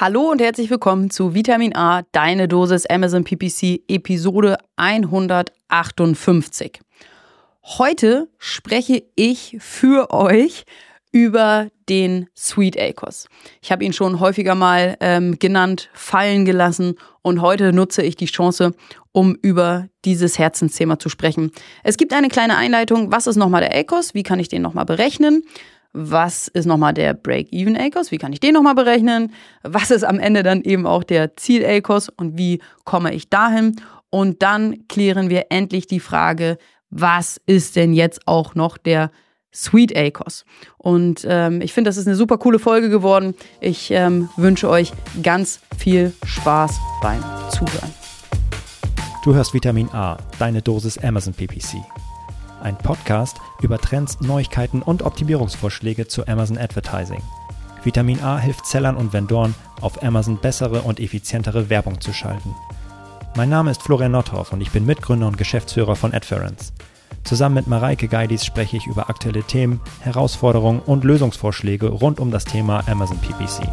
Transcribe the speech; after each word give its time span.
Hallo 0.00 0.30
und 0.30 0.40
herzlich 0.40 0.70
willkommen 0.70 1.10
zu 1.10 1.34
Vitamin 1.34 1.76
A, 1.76 2.04
deine 2.12 2.48
Dosis 2.48 2.86
Amazon 2.86 3.22
PPC, 3.22 3.82
Episode 3.86 4.56
158. 4.76 6.80
Heute 7.62 8.30
spreche 8.38 9.02
ich 9.14 9.58
für 9.60 10.10
euch 10.10 10.64
über 11.12 11.68
den 11.90 12.30
Sweet 12.34 12.80
Acres. 12.80 13.28
Ich 13.60 13.70
habe 13.70 13.84
ihn 13.84 13.92
schon 13.92 14.20
häufiger 14.20 14.54
mal 14.54 14.96
ähm, 15.00 15.38
genannt, 15.38 15.90
fallen 15.92 16.46
gelassen 16.46 16.94
und 17.20 17.42
heute 17.42 17.74
nutze 17.74 18.00
ich 18.00 18.16
die 18.16 18.24
Chance, 18.24 18.72
um 19.12 19.36
über 19.42 19.88
dieses 20.06 20.38
Herzensthema 20.38 20.98
zu 20.98 21.10
sprechen. 21.10 21.50
Es 21.84 21.98
gibt 21.98 22.14
eine 22.14 22.28
kleine 22.28 22.56
Einleitung. 22.56 23.12
Was 23.12 23.26
ist 23.26 23.36
nochmal 23.36 23.60
der 23.60 23.76
ACOS? 23.76 24.14
Wie 24.14 24.22
kann 24.22 24.40
ich 24.40 24.48
den 24.48 24.62
nochmal 24.62 24.86
berechnen? 24.86 25.42
Was 25.92 26.46
ist 26.48 26.66
nochmal 26.66 26.94
der 26.94 27.14
Break-Even 27.14 27.76
ACOS? 27.76 28.12
Wie 28.12 28.18
kann 28.18 28.32
ich 28.32 28.40
den 28.40 28.54
nochmal 28.54 28.76
berechnen? 28.76 29.32
Was 29.62 29.90
ist 29.90 30.04
am 30.04 30.20
Ende 30.20 30.42
dann 30.42 30.62
eben 30.62 30.86
auch 30.86 31.02
der 31.02 31.36
Ziel 31.36 31.64
ACOS 31.64 32.08
und 32.08 32.38
wie 32.38 32.60
komme 32.84 33.12
ich 33.12 33.28
dahin? 33.28 33.76
Und 34.08 34.42
dann 34.42 34.86
klären 34.88 35.30
wir 35.30 35.46
endlich 35.50 35.86
die 35.86 36.00
Frage, 36.00 36.58
was 36.90 37.40
ist 37.46 37.76
denn 37.76 37.92
jetzt 37.92 38.26
auch 38.26 38.54
noch 38.54 38.76
der 38.76 39.10
Sweet 39.52 39.96
ACOS? 39.96 40.44
Und 40.78 41.26
ähm, 41.28 41.60
ich 41.60 41.72
finde, 41.72 41.88
das 41.88 41.96
ist 41.96 42.06
eine 42.06 42.16
super 42.16 42.38
coole 42.38 42.58
Folge 42.58 42.88
geworden. 42.88 43.34
Ich 43.60 43.90
ähm, 43.90 44.28
wünsche 44.36 44.68
euch 44.68 44.92
ganz 45.22 45.60
viel 45.76 46.12
Spaß 46.24 46.78
beim 47.02 47.22
Zuhören. 47.50 47.92
Du 49.24 49.34
hörst 49.34 49.52
Vitamin 49.52 49.88
A, 49.90 50.18
deine 50.38 50.62
Dosis 50.62 50.98
Amazon 50.98 51.34
PPC. 51.34 51.76
Ein 52.62 52.76
Podcast 52.76 53.38
über 53.62 53.78
Trends, 53.78 54.20
Neuigkeiten 54.20 54.82
und 54.82 55.02
Optimierungsvorschläge 55.02 56.08
zu 56.08 56.26
Amazon 56.26 56.58
Advertising. 56.58 57.22
Vitamin 57.82 58.22
A 58.22 58.38
hilft 58.38 58.66
Sellern 58.66 58.96
und 58.96 59.14
Vendoren, 59.14 59.54
auf 59.80 60.02
Amazon 60.02 60.36
bessere 60.36 60.82
und 60.82 61.00
effizientere 61.00 61.70
Werbung 61.70 62.00
zu 62.02 62.12
schalten. 62.12 62.54
Mein 63.34 63.48
Name 63.48 63.70
ist 63.70 63.82
Florian 63.82 64.12
Nothoff 64.12 64.52
und 64.52 64.60
ich 64.60 64.70
bin 64.70 64.84
Mitgründer 64.84 65.26
und 65.26 65.38
Geschäftsführer 65.38 65.96
von 65.96 66.12
Adference. 66.12 66.74
Zusammen 67.24 67.54
mit 67.54 67.66
Mareike 67.66 68.08
Geidis 68.08 68.44
spreche 68.44 68.76
ich 68.76 68.86
über 68.86 69.08
aktuelle 69.08 69.42
Themen, 69.42 69.80
Herausforderungen 70.00 70.80
und 70.80 71.04
Lösungsvorschläge 71.04 71.88
rund 71.88 72.20
um 72.20 72.30
das 72.30 72.44
Thema 72.44 72.86
Amazon 72.86 73.18
PPC. 73.18 73.68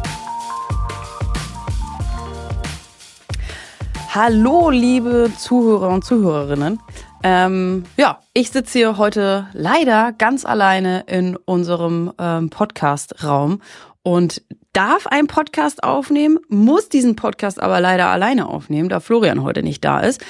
Hallo, 4.14 4.70
liebe 4.70 5.30
Zuhörer 5.36 5.90
und 5.90 6.04
Zuhörerinnen. 6.04 6.80
Ähm, 7.22 7.84
ja, 7.96 8.20
ich 8.32 8.50
sitze 8.50 8.78
hier 8.78 8.96
heute 8.98 9.48
leider 9.52 10.12
ganz 10.12 10.44
alleine 10.44 11.04
in 11.08 11.36
unserem 11.36 12.12
ähm, 12.18 12.50
Podcast-Raum 12.50 13.60
und 14.02 14.42
darf 14.72 15.06
einen 15.06 15.26
Podcast 15.26 15.82
aufnehmen, 15.82 16.38
muss 16.48 16.88
diesen 16.88 17.16
Podcast 17.16 17.60
aber 17.60 17.80
leider 17.80 18.08
alleine 18.08 18.48
aufnehmen, 18.48 18.88
da 18.88 19.00
Florian 19.00 19.42
heute 19.42 19.62
nicht 19.62 19.84
da 19.84 20.00
ist. 20.00 20.24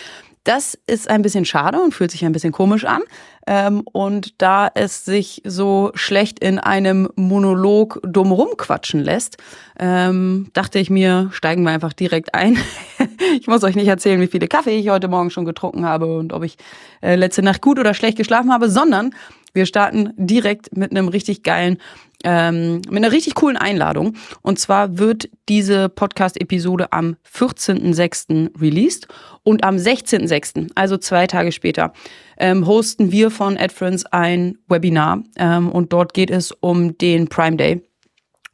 Das 0.44 0.78
ist 0.86 1.10
ein 1.10 1.20
bisschen 1.20 1.44
schade 1.44 1.78
und 1.78 1.92
fühlt 1.92 2.10
sich 2.10 2.24
ein 2.24 2.32
bisschen 2.32 2.52
komisch 2.52 2.86
an. 2.86 3.02
Ähm, 3.50 3.80
und 3.92 4.42
da 4.42 4.70
es 4.74 5.06
sich 5.06 5.40
so 5.46 5.90
schlecht 5.94 6.38
in 6.38 6.58
einem 6.58 7.08
Monolog 7.16 7.98
drumherum 8.02 8.58
quatschen 8.58 9.02
lässt, 9.02 9.38
ähm, 9.80 10.50
dachte 10.52 10.78
ich 10.78 10.90
mir, 10.90 11.30
steigen 11.32 11.62
wir 11.62 11.70
einfach 11.70 11.94
direkt 11.94 12.34
ein. 12.34 12.58
ich 13.40 13.46
muss 13.46 13.64
euch 13.64 13.74
nicht 13.74 13.88
erzählen, 13.88 14.20
wie 14.20 14.26
viele 14.26 14.48
Kaffee 14.48 14.76
ich 14.76 14.90
heute 14.90 15.08
Morgen 15.08 15.30
schon 15.30 15.46
getrunken 15.46 15.86
habe 15.86 16.18
und 16.18 16.34
ob 16.34 16.44
ich 16.44 16.58
äh, 17.00 17.14
letzte 17.14 17.40
Nacht 17.40 17.62
gut 17.62 17.78
oder 17.78 17.94
schlecht 17.94 18.18
geschlafen 18.18 18.52
habe, 18.52 18.68
sondern 18.68 19.14
wir 19.54 19.66
starten 19.66 20.12
direkt 20.16 20.76
mit 20.76 20.90
einem 20.90 21.08
richtig 21.08 21.42
geilen, 21.42 21.78
ähm, 22.24 22.82
mit 22.88 22.96
einer 22.96 23.12
richtig 23.12 23.34
coolen 23.34 23.56
Einladung. 23.56 24.14
Und 24.42 24.58
zwar 24.58 24.98
wird 24.98 25.28
diese 25.48 25.88
Podcast-Episode 25.88 26.92
am 26.92 27.16
14.06. 27.32 28.60
released 28.60 29.08
und 29.42 29.64
am 29.64 29.76
16.06., 29.76 30.70
also 30.74 30.96
zwei 30.96 31.26
Tage 31.26 31.52
später, 31.52 31.92
ähm, 32.38 32.66
hosten 32.66 33.12
wir 33.12 33.30
von 33.30 33.56
AdFriends 33.56 34.06
ein 34.06 34.58
Webinar 34.68 35.22
ähm, 35.36 35.70
und 35.70 35.92
dort 35.92 36.14
geht 36.14 36.30
es 36.30 36.52
um 36.52 36.98
den 36.98 37.28
Prime 37.28 37.56
Day. 37.56 37.87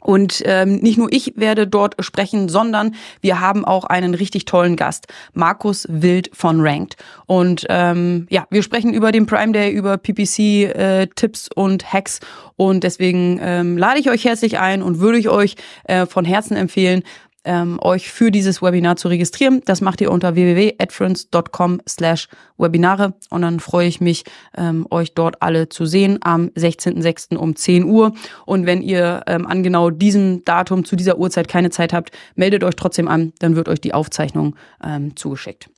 Und 0.05 0.43
ähm, 0.45 0.77
nicht 0.77 0.99
nur 0.99 1.09
ich 1.11 1.33
werde 1.37 1.67
dort 1.67 1.97
sprechen, 2.05 2.51
sondern 2.51 2.95
wir 3.23 3.41
haben 3.41 3.65
auch 3.65 3.85
einen 3.85 4.15
richtig 4.15 4.45
tollen 4.45 4.77
Gast, 4.77 5.07
Markus 5.33 5.87
Wild 5.89 6.31
von 6.35 6.61
Ranked. 6.61 6.97
Und 7.25 7.65
ähm, 7.71 8.27
ja, 8.29 8.47
wir 8.51 8.63
sprechen 8.63 8.93
über 8.93 9.13
den 9.13 9.25
Prime 9.25 9.53
Day, 9.53 9.73
über 9.73 9.97
PPC-Tipps 9.97 11.49
äh, 11.49 11.55
und 11.55 11.91
Hacks. 11.91 12.21
Und 12.57 12.85
deswegen 12.85 13.41
ähm, 13.43 13.79
lade 13.79 13.99
ich 13.99 14.11
euch 14.11 14.27
herzlich 14.27 14.59
ein 14.59 14.83
und 14.83 15.01
würde 15.01 15.19
ich 15.19 15.31
euch 15.31 15.57
äh, 15.85 16.05
von 16.05 16.27
Herzen 16.27 16.57
empfehlen, 16.57 17.03
ähm, 17.45 17.79
euch 17.81 18.11
für 18.11 18.31
dieses 18.31 18.63
Webinar 18.63 18.97
zu 18.97 19.09
registrieren. 19.09 19.63
Das 19.65 19.81
macht 19.81 20.01
ihr 20.01 20.11
unter 20.11 20.35
www.adference.com 20.35 21.81
slash 21.89 22.29
Webinare 22.57 23.15
und 23.31 23.43
dann 23.43 23.61
freue 23.61 23.87
ich 23.87 24.01
mich, 24.01 24.25
ähm, 24.57 24.87
euch 24.91 25.15
dort 25.15 25.43
alle 25.43 25.69
zu 25.69 25.87
sehen 25.87 26.19
am 26.23 26.47
16.06. 26.49 27.37
um 27.37 27.57
10 27.57 27.85
Uhr. 27.85 28.15
Und 28.47 28.67
wenn 28.67 28.83
ihr 28.83 29.23
ähm, 29.27 29.47
an 29.47 29.63
genau 29.63 29.91
diesem 29.91 30.45
Datum 30.45 30.85
zu 30.85 30.97
dieser 30.97 31.19
Uhrzeit 31.19 31.49
keine 31.49 31.71
Zeit 31.71 31.93
habt, 31.93 32.11
meldet 32.35 32.65
euch 32.65 32.77
trotzdem 32.77 33.09
an, 33.09 33.33
dann 33.39 33.57
wird 33.57 33.69
euch 33.69 33.81
die 33.81 33.95
Aufzeichnung 33.95 34.57
ähm, 34.83 35.17
zugeschickt. 35.17 35.69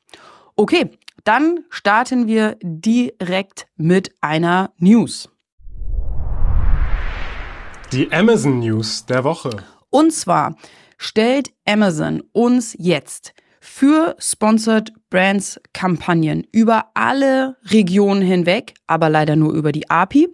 Okay, 0.54 0.90
dann 1.24 1.64
starten 1.70 2.28
wir 2.28 2.56
direkt 2.62 3.66
mit 3.76 4.12
einer 4.20 4.70
News. 4.78 5.28
Die 7.92 8.12
Amazon 8.12 8.60
News 8.60 9.06
der 9.06 9.24
Woche. 9.24 9.50
Und 9.90 10.12
zwar 10.12 10.56
stellt 10.96 11.50
Amazon 11.66 12.22
uns 12.32 12.74
jetzt 12.78 13.34
für 13.60 14.14
Sponsored 14.18 14.92
Brands 15.10 15.60
Kampagnen 15.72 16.46
über 16.52 16.86
alle 16.94 17.56
Regionen 17.64 18.22
hinweg, 18.22 18.74
aber 18.86 19.10
leider 19.10 19.34
nur 19.36 19.52
über 19.52 19.72
die 19.72 19.90
API, 19.90 20.28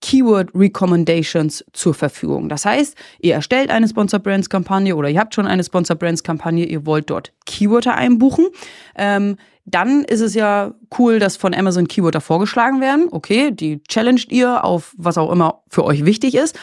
Keyword 0.00 0.50
Recommendations 0.54 1.64
zur 1.72 1.94
Verfügung. 1.94 2.50
Das 2.50 2.66
heißt, 2.66 2.94
ihr 3.20 3.34
erstellt 3.34 3.70
eine 3.70 3.88
Sponsored 3.88 4.22
Brands 4.22 4.50
Kampagne 4.50 4.94
oder 4.94 5.08
ihr 5.08 5.18
habt 5.18 5.34
schon 5.34 5.46
eine 5.46 5.64
Sponsored 5.64 5.98
Brands 5.98 6.22
Kampagne, 6.22 6.66
ihr 6.66 6.84
wollt 6.84 7.08
dort 7.08 7.32
Keywörter 7.46 7.94
einbuchen. 7.94 8.48
Ähm, 8.96 9.36
dann 9.64 10.04
ist 10.04 10.20
es 10.20 10.34
ja 10.34 10.74
cool, 10.98 11.18
dass 11.18 11.38
von 11.38 11.54
Amazon 11.54 11.88
Keywörter 11.88 12.20
vorgeschlagen 12.20 12.82
werden. 12.82 13.08
Okay, 13.10 13.50
die 13.50 13.82
challenged 13.84 14.30
ihr 14.30 14.62
auf 14.62 14.94
was 14.98 15.16
auch 15.16 15.32
immer 15.32 15.62
für 15.68 15.84
euch 15.84 16.04
wichtig 16.04 16.34
ist. 16.34 16.58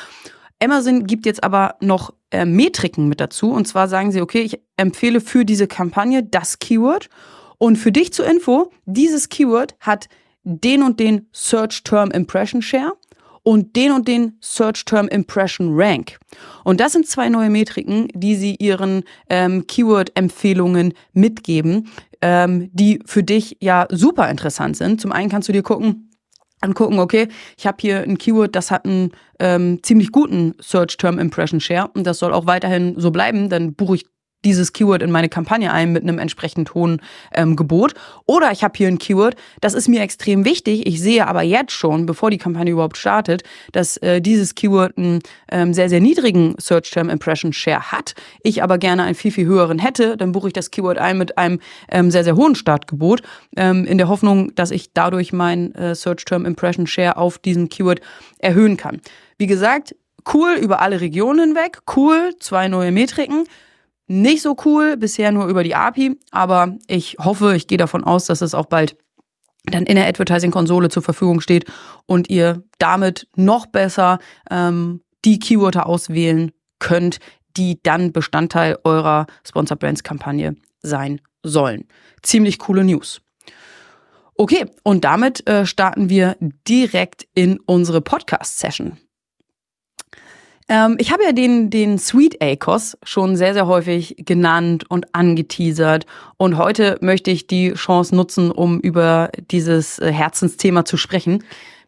Amazon 0.62 1.08
gibt 1.08 1.26
jetzt 1.26 1.44
aber 1.44 1.76
noch 1.82 2.14
äh, 2.32 2.46
Metriken 2.46 3.08
mit 3.08 3.20
dazu. 3.20 3.52
Und 3.52 3.68
zwar 3.68 3.88
sagen 3.88 4.12
sie, 4.12 4.22
okay, 4.22 4.42
ich 4.42 4.60
empfehle 4.78 5.22
für 5.22 5.46
diese 5.46 5.68
Kampagne 5.68 6.24
das 6.24 6.60
Keyword. 6.60 7.10
Und 7.58 7.78
für 7.78 7.92
dich 7.92 8.12
zur 8.14 8.26
Info, 8.26 8.72
dieses 8.86 9.30
Keyword 9.30 9.76
hat 9.80 10.10
den 10.44 10.82
und 10.82 11.00
den 11.00 11.28
Search 11.32 11.84
Term 11.84 12.10
Impression 12.12 12.62
Share 12.62 12.94
und 13.44 13.76
den 13.76 13.92
und 13.92 14.08
den 14.08 14.38
Search 14.40 14.86
Term 14.86 15.08
Impression 15.08 15.70
Rank. 15.74 16.20
Und 16.64 16.80
das 16.80 16.94
sind 16.94 17.08
zwei 17.08 17.30
neue 17.30 17.50
Metriken, 17.50 18.08
die 18.14 18.36
sie 18.36 18.56
ihren 18.56 19.04
ähm, 19.30 19.66
Keyword-Empfehlungen 19.68 20.94
mitgeben, 21.14 21.90
ähm, 22.22 22.70
die 22.74 23.00
für 23.06 23.24
dich 23.24 23.58
ja 23.60 23.88
super 23.90 24.30
interessant 24.30 24.78
sind. 24.78 25.02
Zum 25.02 25.12
einen 25.12 25.30
kannst 25.30 25.50
du 25.50 25.54
dir 25.54 25.64
gucken, 25.64 26.11
angucken, 26.62 27.00
okay, 27.00 27.28
ich 27.58 27.68
habe 27.68 27.78
hier 27.82 28.02
ein 28.02 28.18
Keyword, 28.18 28.56
das 28.56 28.72
hat 28.72 28.86
einen 28.86 29.12
ähm, 29.40 29.80
ziemlich 29.84 30.12
guten 30.12 30.54
Search 30.62 30.98
Term 30.98 31.20
Impression 31.20 31.60
Share 31.60 31.90
und 31.94 32.06
das 32.06 32.20
soll 32.20 32.34
auch 32.34 32.46
weiterhin 32.46 32.96
so 32.98 33.12
bleiben, 33.12 33.50
dann 33.50 33.74
buche 33.74 33.96
ich 33.96 34.06
dieses 34.46 34.74
Keyword 34.74 35.02
in 35.02 35.12
meine 35.12 35.30
Kampagne 35.30 35.72
ein 35.72 35.92
mit 35.92 36.04
einem 36.04 36.20
entsprechend 36.20 36.74
hohen 36.74 37.02
ähm, 37.34 37.56
Gebot. 37.56 37.94
Oder 38.26 38.52
ich 38.52 38.64
habe 38.64 38.78
hier 38.78 38.88
ein 38.88 38.98
Keyword, 38.98 39.36
das 39.62 39.74
ist 39.74 39.88
mir 39.88 40.02
extrem 40.02 40.46
wichtig. 40.46 40.88
Ich 40.88 41.02
sehe 41.02 41.28
aber 41.28 41.42
jetzt 41.42 41.74
schon, 41.74 42.06
bevor 42.06 42.32
die 42.32 42.38
Kampagne 42.38 42.72
überhaupt 42.72 42.98
startet, 42.98 43.44
dass 43.72 43.98
äh, 43.98 44.22
dieses 44.22 44.56
Keyword 44.56 44.98
einen 44.98 45.20
ähm, 45.52 45.74
sehr, 45.74 45.90
sehr 45.90 46.02
niedrigen 46.02 46.56
Search 46.60 46.90
Term 46.92 47.10
Impression 47.10 47.54
Share 47.54 47.92
hat. 47.92 48.16
Ich 48.44 48.64
aber 48.64 48.78
gerne 48.78 49.04
einen 49.04 49.16
viel, 49.16 49.32
viel 49.32 49.46
höheren 49.46 49.80
hätte. 49.80 50.18
Dann 50.18 50.32
buche 50.32 50.48
ich 50.48 50.54
das 50.54 50.72
Keyword 50.72 50.98
ein 50.98 51.18
mit 51.18 51.38
einem 51.38 51.60
ähm, 51.90 52.12
sehr, 52.12 52.24
sehr 52.24 52.36
hohen 52.36 52.56
Startgebot, 52.56 53.22
ähm, 53.58 53.86
in 53.86 53.98
der 53.98 54.08
Hoffnung, 54.08 54.54
dass 54.56 54.72
ich 54.72 54.94
dadurch 54.94 55.34
mein 55.34 55.74
äh, 55.76 55.96
Search 55.96 56.26
Term 56.26 56.46
Impression 56.46 56.88
Share 56.88 57.18
auf 57.18 57.38
diesem 57.38 57.70
Keyword 57.70 58.02
erhöhen 58.40 58.78
kann. 58.78 59.02
Wie 59.38 59.48
gesagt, 59.48 59.96
cool 60.34 60.54
über 60.54 60.82
alle 60.82 61.02
Regionen 61.02 61.54
hinweg, 61.54 61.80
cool, 61.96 62.34
zwei 62.40 62.68
neue 62.68 62.92
Metriken. 62.92 63.46
Nicht 64.14 64.42
so 64.42 64.58
cool, 64.66 64.98
bisher 64.98 65.32
nur 65.32 65.46
über 65.46 65.64
die 65.64 65.74
API, 65.74 66.20
aber 66.32 66.76
ich 66.88 67.16
hoffe, 67.18 67.56
ich 67.56 67.68
gehe 67.68 67.78
davon 67.78 68.04
aus, 68.04 68.26
dass 68.26 68.42
es 68.42 68.54
auch 68.54 68.66
bald 68.66 68.98
dann 69.64 69.86
in 69.86 69.96
der 69.96 70.06
Advertising-Konsole 70.06 70.90
zur 70.90 71.02
Verfügung 71.02 71.40
steht 71.40 71.64
und 72.08 72.30
ihr 72.30 72.62
damit 72.78 73.30
noch 73.38 73.68
besser 73.68 74.20
ähm, 74.50 75.00
die 75.24 75.40
Keywörter 75.40 75.86
auswählen 75.86 76.52
könnt, 76.80 77.20
die 77.56 77.80
dann 77.84 78.12
Bestandteil 78.12 78.78
eurer 78.84 79.28
Sponsor 79.48 79.78
Brands 79.78 80.04
Kampagne 80.04 80.58
sein 80.82 81.22
sollen. 81.42 81.88
Ziemlich 82.22 82.60
coole 82.60 82.84
News. 82.84 83.22
Okay, 84.36 84.66
und 84.84 85.06
damit 85.06 85.48
äh, 85.48 85.66
starten 85.66 86.10
wir 86.10 86.36
direkt 86.68 87.30
in 87.34 87.62
unsere 87.62 88.02
Podcast-Session. 88.02 88.98
Ähm, 90.68 90.96
ich 91.00 91.12
habe 91.12 91.24
ja 91.24 91.32
den, 91.32 91.70
den 91.70 91.98
Sweet 91.98 92.42
ACOS 92.42 92.98
schon 93.04 93.36
sehr, 93.36 93.54
sehr 93.54 93.68
häufig 93.68 94.16
genannt 94.20 94.90
und 94.90 95.14
angeteasert. 95.14 96.06
Und 96.38 96.58
heute 96.58 96.98
möchte 97.02 97.32
ich 97.32 97.48
die 97.48 97.74
Chance 97.74 98.16
nutzen, 98.16 98.52
um 98.52 98.80
über 98.80 99.30
dieses 99.52 100.00
äh, 100.00 100.12
Herzensthema 100.12 100.86
zu 100.86 100.98
sprechen. 100.98 101.44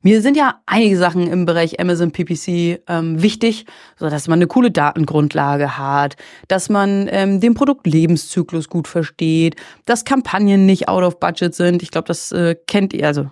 Mir 0.05 0.21
sind 0.21 0.35
ja 0.35 0.59
einige 0.65 0.97
Sachen 0.97 1.27
im 1.27 1.45
Bereich 1.45 1.79
Amazon 1.79 2.11
PPC 2.11 2.81
ähm, 2.89 3.21
wichtig, 3.21 3.65
so 3.97 4.09
dass 4.09 4.27
man 4.27 4.39
eine 4.39 4.47
coole 4.47 4.69
Datengrundlage 4.69 5.77
hat, 5.77 6.17
dass 6.49 6.67
man 6.67 7.07
ähm, 7.09 7.39
den 7.39 7.53
Produktlebenszyklus 7.53 8.67
gut 8.67 8.89
versteht, 8.89 9.55
dass 9.85 10.03
Kampagnen 10.03 10.65
nicht 10.65 10.89
out 10.89 11.03
of 11.03 11.21
budget 11.21 11.55
sind. 11.55 11.81
Ich 11.81 11.89
glaube, 11.89 12.07
das 12.09 12.33
äh, 12.33 12.55
kennt 12.67 12.93
ihr, 12.93 13.07
also 13.07 13.29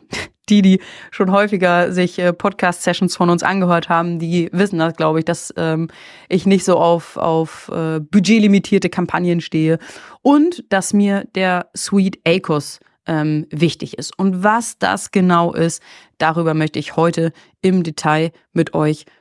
die, 0.51 0.61
die 0.61 0.79
schon 1.09 1.31
häufiger 1.31 1.91
sich 1.91 2.19
äh, 2.19 2.33
Podcast-Sessions 2.33 3.15
von 3.15 3.29
uns 3.29 3.41
angehört 3.41 3.89
haben, 3.89 4.19
die 4.19 4.49
wissen 4.51 4.79
das, 4.79 4.95
glaube 4.95 5.19
ich, 5.19 5.25
dass 5.25 5.53
ähm, 5.57 5.89
ich 6.29 6.45
nicht 6.45 6.65
so 6.65 6.77
auf, 6.77 7.17
auf 7.17 7.71
äh, 7.73 7.99
budgetlimitierte 7.99 8.89
Kampagnen 8.89 9.41
stehe 9.41 9.79
und 10.21 10.63
dass 10.69 10.93
mir 10.93 11.25
der 11.33 11.67
Sweet 11.75 12.19
ACOS 12.27 12.79
ähm, 13.07 13.47
wichtig 13.49 13.97
ist. 13.97 14.17
Und 14.19 14.43
was 14.43 14.77
das 14.77 15.11
genau 15.11 15.53
ist, 15.53 15.81
darüber 16.17 16.53
möchte 16.53 16.79
ich 16.79 16.95
heute 16.95 17.31
im 17.61 17.83
Detail 17.83 18.31
mit 18.53 18.73
euch 18.73 18.99
sprechen. 18.99 19.20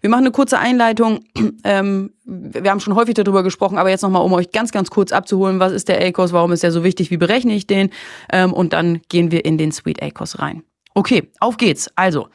Wir 0.00 0.10
machen 0.10 0.24
eine 0.24 0.32
kurze 0.32 0.58
Einleitung. 0.58 1.20
Ähm, 1.62 2.14
wir 2.24 2.70
haben 2.70 2.80
schon 2.80 2.94
häufig 2.94 3.14
darüber 3.14 3.42
gesprochen, 3.42 3.76
aber 3.76 3.90
jetzt 3.90 4.00
nochmal, 4.00 4.22
um 4.22 4.32
euch 4.32 4.50
ganz, 4.50 4.72
ganz 4.72 4.88
kurz 4.88 5.12
abzuholen, 5.12 5.60
was 5.60 5.72
ist 5.72 5.88
der 5.88 6.02
ACOS, 6.02 6.32
warum 6.32 6.52
ist 6.52 6.62
der 6.62 6.72
so 6.72 6.84
wichtig, 6.84 7.10
wie 7.10 7.18
berechne 7.18 7.54
ich 7.54 7.66
den? 7.66 7.90
Ähm, 8.32 8.54
und 8.54 8.72
dann 8.72 9.02
gehen 9.10 9.30
wir 9.30 9.44
in 9.44 9.58
den 9.58 9.72
Suite 9.72 10.02
ACOS 10.02 10.38
rein. 10.38 10.62
Okay, 10.94 11.30
auf 11.38 11.58
geht's. 11.58 11.90
Also, 11.96 12.28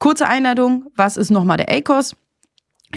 kurze 0.00 0.26
Einleitung. 0.26 0.86
Was 0.96 1.16
ist 1.16 1.30
nochmal 1.30 1.58
der 1.58 1.70
ACOS? 1.70 2.16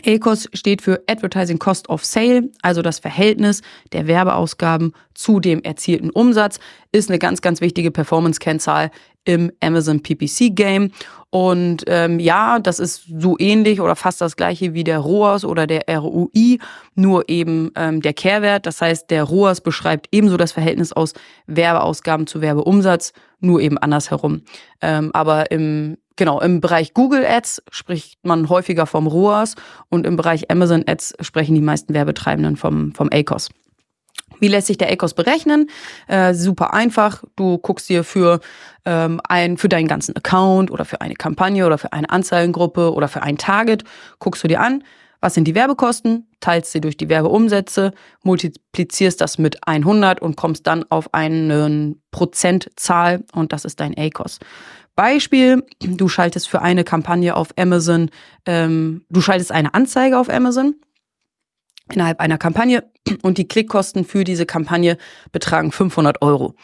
ACOS 0.06 0.50
steht 0.54 0.82
für 0.82 1.04
Advertising 1.08 1.60
Cost 1.60 1.90
of 1.90 2.04
Sale, 2.04 2.50
also 2.62 2.82
das 2.82 3.00
Verhältnis 3.00 3.62
der 3.94 4.08
Werbeausgaben 4.08 4.94
zu 5.14 5.40
dem 5.40 5.62
erzielten 5.64 6.10
Umsatz, 6.10 6.60
ist 6.92 7.10
eine 7.10 7.20
ganz, 7.20 7.42
ganz 7.42 7.62
wichtige 7.62 7.92
Performance-Kennzahl 7.92 8.92
im 9.28 9.52
Amazon 9.62 10.02
PPC 10.02 10.56
Game. 10.56 10.92
Und 11.30 11.84
ähm, 11.88 12.20
ja, 12.20 12.60
das 12.60 12.80
ist 12.80 13.04
so 13.20 13.36
ähnlich 13.38 13.82
oder 13.82 13.98
fast 13.98 14.22
das 14.22 14.38
gleiche 14.38 14.74
wie 14.74 14.86
der 14.86 15.00
ROAS 15.00 15.44
oder 15.44 15.68
der 15.68 15.84
ROI, 15.90 16.58
nur 16.96 17.28
eben 17.28 17.72
ähm, 17.76 18.02
der 18.02 18.14
Kehrwert. 18.14 18.66
Das 18.66 18.82
heißt, 18.82 19.12
der 19.12 19.26
ROAS 19.26 19.60
beschreibt 19.60 20.08
ebenso 20.14 20.38
das 20.38 20.54
Verhältnis 20.54 20.94
aus 20.94 21.14
Werbeausgaben 21.46 22.26
zu 22.28 22.40
Werbeumsatz, 22.40 23.12
nur 23.42 23.60
eben 23.60 23.78
andersherum. 23.78 24.44
Ähm, 24.82 25.12
aber 25.14 25.52
im 25.52 25.98
Genau, 26.20 26.42
im 26.42 26.62
Bereich 26.62 26.96
Google 26.96 27.24
Ads 27.24 27.62
spricht 27.70 28.18
man 28.26 28.50
häufiger 28.50 28.88
vom 28.88 29.06
ROAS 29.06 29.54
und 29.90 30.08
im 30.08 30.16
Bereich 30.16 30.50
Amazon 30.50 30.84
Ads 30.88 31.14
sprechen 31.22 31.54
die 31.54 31.62
meisten 31.62 31.94
Werbetreibenden 31.94 32.56
vom, 32.56 32.92
vom 32.94 33.10
ACOS. 33.12 33.50
Wie 34.40 34.48
lässt 34.48 34.68
sich 34.68 34.78
der 34.78 34.92
ACOS 34.92 35.14
berechnen? 35.14 35.70
Äh, 36.08 36.34
super 36.34 36.74
einfach. 36.74 37.24
Du 37.36 37.58
guckst 37.58 37.90
dir 37.90 38.04
für 38.04 38.40
ähm, 38.86 39.20
ein, 39.28 39.58
für 39.58 39.70
deinen 39.70 39.88
ganzen 39.88 40.16
Account 40.16 40.72
oder 40.72 40.86
für 40.86 41.02
eine 41.02 41.16
Kampagne 41.16 41.66
oder 41.66 41.78
für 41.78 41.94
eine 41.94 42.10
Anzeigengruppe 42.10 42.94
oder 42.94 43.08
für 43.08 43.22
ein 43.22 43.38
Target, 43.38 43.84
guckst 44.20 44.44
du 44.44 44.48
dir 44.48 44.62
an, 44.62 44.84
was 45.20 45.34
sind 45.34 45.46
die 45.46 45.56
Werbekosten, 45.56 46.28
teilst 46.40 46.72
sie 46.72 46.82
durch 46.82 46.96
die 46.96 47.10
Werbeumsätze, 47.10 47.92
multiplizierst 48.24 49.20
das 49.20 49.38
mit 49.38 49.68
100 49.68 50.22
und 50.22 50.36
kommst 50.36 50.68
dann 50.68 50.86
auf 50.90 51.14
eine 51.14 51.96
Prozentzahl 52.12 53.24
und 53.34 53.52
das 53.52 53.66
ist 53.66 53.80
dein 53.80 53.98
ACOS. 53.98 54.40
Beispiel, 54.96 55.64
du 55.80 56.08
schaltest 56.08 56.50
für 56.50 56.62
eine 56.62 56.84
Kampagne 56.84 57.36
auf 57.36 57.50
Amazon, 57.58 58.10
ähm, 58.46 59.06
du 59.10 59.22
schaltest 59.22 59.52
eine 59.52 59.74
Anzeige 59.74 60.18
auf 60.18 60.30
Amazon 60.30 60.76
innerhalb 61.92 62.20
einer 62.20 62.38
Kampagne 62.38 62.84
und 63.22 63.38
die 63.38 63.48
Klickkosten 63.48 64.06
für 64.06 64.24
diese 64.24 64.46
Kampagne 64.46 64.98
betragen 65.32 65.72
500 65.72 66.22
Euro. 66.22 66.56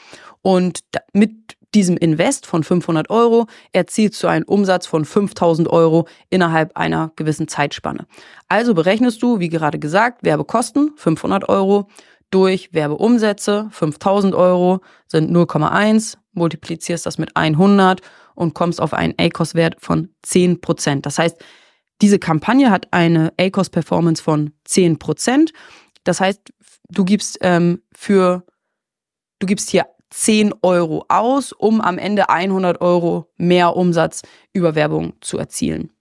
Und 0.42 0.82
mit 1.14 1.58
diesem 1.74 1.98
Invest 1.98 2.46
von 2.46 2.64
500 2.64 3.10
Euro 3.10 3.48
erzielst 3.72 4.22
du 4.22 4.28
einen 4.28 4.46
Umsatz 4.46 4.86
von 4.86 5.06
5000 5.06 5.68
Euro 5.68 6.08
innerhalb 6.30 6.78
einer 6.78 7.12
gewissen 7.16 7.48
Zeitspanne. 7.48 8.06
Also 8.48 8.74
berechnest 8.74 9.24
du, 9.24 9.40
wie 9.40 9.50
gerade 9.50 9.80
gesagt, 9.80 10.24
Werbekosten 10.24 10.92
500 10.96 11.50
Euro 11.50 11.88
durch 12.30 12.74
Werbeumsätze 12.74 13.68
5000 13.72 14.34
Euro 14.36 14.82
sind 15.08 15.32
0,1, 15.32 16.18
multiplizierst 16.34 17.06
das 17.06 17.18
mit 17.18 17.36
100 17.36 18.02
und 18.36 18.56
kommst 18.56 18.82
auf 18.82 18.94
einen 18.94 19.14
ACOS-Wert 19.20 19.76
von 19.80 20.10
10% 20.26 21.02
Das 21.02 21.20
heißt, 21.20 21.38
diese 22.04 22.20
Kampagne 22.20 22.70
hat 22.70 22.90
eine 22.92 23.32
ACOS-Performance 23.40 24.22
von 24.22 24.52
10%. 24.68 25.54
Das 26.04 26.20
heißt, 26.20 26.42
du 26.90 27.06
gibst 27.06 27.38
ähm, 27.40 27.82
für, 27.96 28.44
du 29.40 29.48
gibst 29.48 29.70
hier 29.70 29.86
10 30.10 30.54
Euro 30.64 31.06
aus, 31.08 31.54
um 31.54 31.80
am 31.80 31.98
Ende 31.98 32.28
100 32.28 32.82
Euro 32.82 33.32
mehr 33.38 33.78
Umsatz 33.78 34.22
über 34.52 34.76
Werbung 34.76 35.14
zu 35.22 35.38
erzielen. 35.38 35.94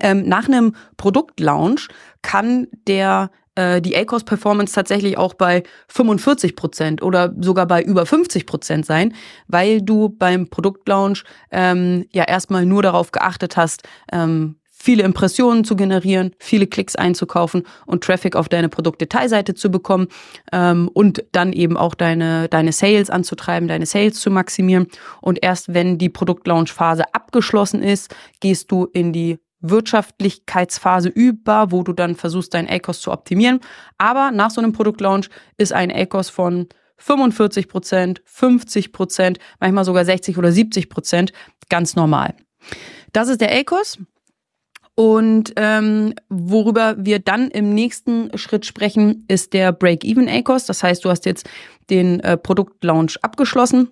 Ähm, 0.00 0.28
nach 0.28 0.46
einem 0.46 0.76
Produktlaunch 0.96 1.88
kann 2.22 2.68
der 2.86 3.32
äh, 3.56 3.82
die 3.82 3.96
ACOS 3.96 4.22
Performance 4.22 4.72
tatsächlich 4.72 5.18
auch 5.18 5.34
bei 5.34 5.64
45 5.88 6.54
Prozent 6.54 7.02
oder 7.02 7.34
sogar 7.40 7.66
bei 7.66 7.82
über 7.82 8.06
50 8.06 8.46
Prozent 8.46 8.86
sein, 8.86 9.12
weil 9.48 9.82
du 9.82 10.08
beim 10.08 10.48
Produktlaunch 10.48 11.24
ähm, 11.50 12.06
ja 12.12 12.22
erstmal 12.22 12.64
nur 12.64 12.84
darauf 12.84 13.10
geachtet 13.10 13.56
hast, 13.56 13.82
ähm, 14.12 14.59
viele 14.82 15.02
Impressionen 15.02 15.64
zu 15.64 15.76
generieren, 15.76 16.34
viele 16.38 16.66
Klicks 16.66 16.96
einzukaufen 16.96 17.64
und 17.84 18.02
Traffic 18.02 18.34
auf 18.34 18.48
deine 18.48 18.70
Produktdetailseite 18.70 19.54
zu 19.54 19.70
bekommen 19.70 20.08
ähm, 20.52 20.88
und 20.94 21.22
dann 21.32 21.52
eben 21.52 21.76
auch 21.76 21.94
deine, 21.94 22.48
deine 22.48 22.72
Sales 22.72 23.10
anzutreiben, 23.10 23.68
deine 23.68 23.84
Sales 23.84 24.18
zu 24.18 24.30
maximieren. 24.30 24.86
Und 25.20 25.38
erst 25.42 25.74
wenn 25.74 25.98
die 25.98 26.08
Produktlaunchphase 26.08 27.14
abgeschlossen 27.14 27.82
ist, 27.82 28.14
gehst 28.40 28.72
du 28.72 28.86
in 28.86 29.12
die 29.12 29.38
Wirtschaftlichkeitsphase 29.60 31.10
über, 31.10 31.70
wo 31.70 31.82
du 31.82 31.92
dann 31.92 32.14
versuchst, 32.14 32.54
deinen 32.54 32.70
ACOS 32.70 33.02
zu 33.02 33.12
optimieren. 33.12 33.60
Aber 33.98 34.30
nach 34.30 34.50
so 34.50 34.62
einem 34.62 34.72
Produktlaunch 34.72 35.28
ist 35.58 35.74
ein 35.74 35.92
ACOS 35.92 36.30
von 36.30 36.68
45 36.96 37.68
Prozent, 37.68 38.22
50 38.24 38.92
Prozent, 38.92 39.38
manchmal 39.58 39.84
sogar 39.84 40.06
60 40.06 40.38
oder 40.38 40.52
70 40.52 40.88
Prozent 40.88 41.32
ganz 41.68 41.96
normal. 41.96 42.34
Das 43.12 43.28
ist 43.28 43.42
der 43.42 43.54
ACOS. 43.54 43.98
Und 45.00 45.54
ähm, 45.56 46.12
worüber 46.28 46.94
wir 46.98 47.20
dann 47.20 47.50
im 47.50 47.72
nächsten 47.72 48.36
Schritt 48.36 48.66
sprechen, 48.66 49.24
ist 49.28 49.54
der 49.54 49.72
Break-Even 49.72 50.28
ACOS. 50.28 50.66
Das 50.66 50.82
heißt, 50.82 51.02
du 51.06 51.08
hast 51.08 51.24
jetzt 51.24 51.48
den 51.88 52.20
äh, 52.20 52.36
Produktlaunch 52.36 53.16
abgeschlossen. 53.22 53.88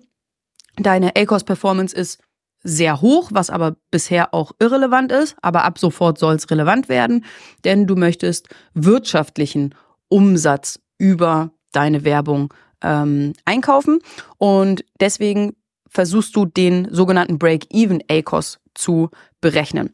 Deine 0.75 1.15
ACOS-Performance 1.15 1.95
ist 1.95 2.21
sehr 2.61 3.01
hoch, 3.01 3.31
was 3.33 3.49
aber 3.49 3.75
bisher 3.89 4.35
auch 4.35 4.51
irrelevant 4.59 5.11
ist. 5.11 5.35
Aber 5.41 5.63
ab 5.63 5.79
sofort 5.79 6.19
soll 6.19 6.35
es 6.35 6.51
relevant 6.51 6.89
werden, 6.89 7.25
denn 7.63 7.87
du 7.87 7.95
möchtest 7.95 8.47
wirtschaftlichen 8.75 9.73
Umsatz 10.09 10.79
über 10.99 11.49
deine 11.71 12.03
Werbung 12.03 12.53
ähm, 12.83 13.33
einkaufen. 13.45 13.97
Und 14.37 14.85
deswegen 14.99 15.55
versuchst 15.87 16.35
du 16.35 16.45
den 16.45 16.87
sogenannten 16.91 17.39
Break-Even 17.39 18.03
ACOS 18.07 18.59
zu 18.75 19.09
berechnen. 19.41 19.89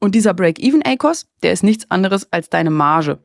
Und 0.00 0.14
dieser 0.14 0.34
Break-Even-ACOS, 0.34 1.26
der 1.42 1.52
ist 1.52 1.62
nichts 1.62 1.90
anderes 1.90 2.32
als 2.32 2.50
deine 2.50 2.70
Marge. 2.70 3.18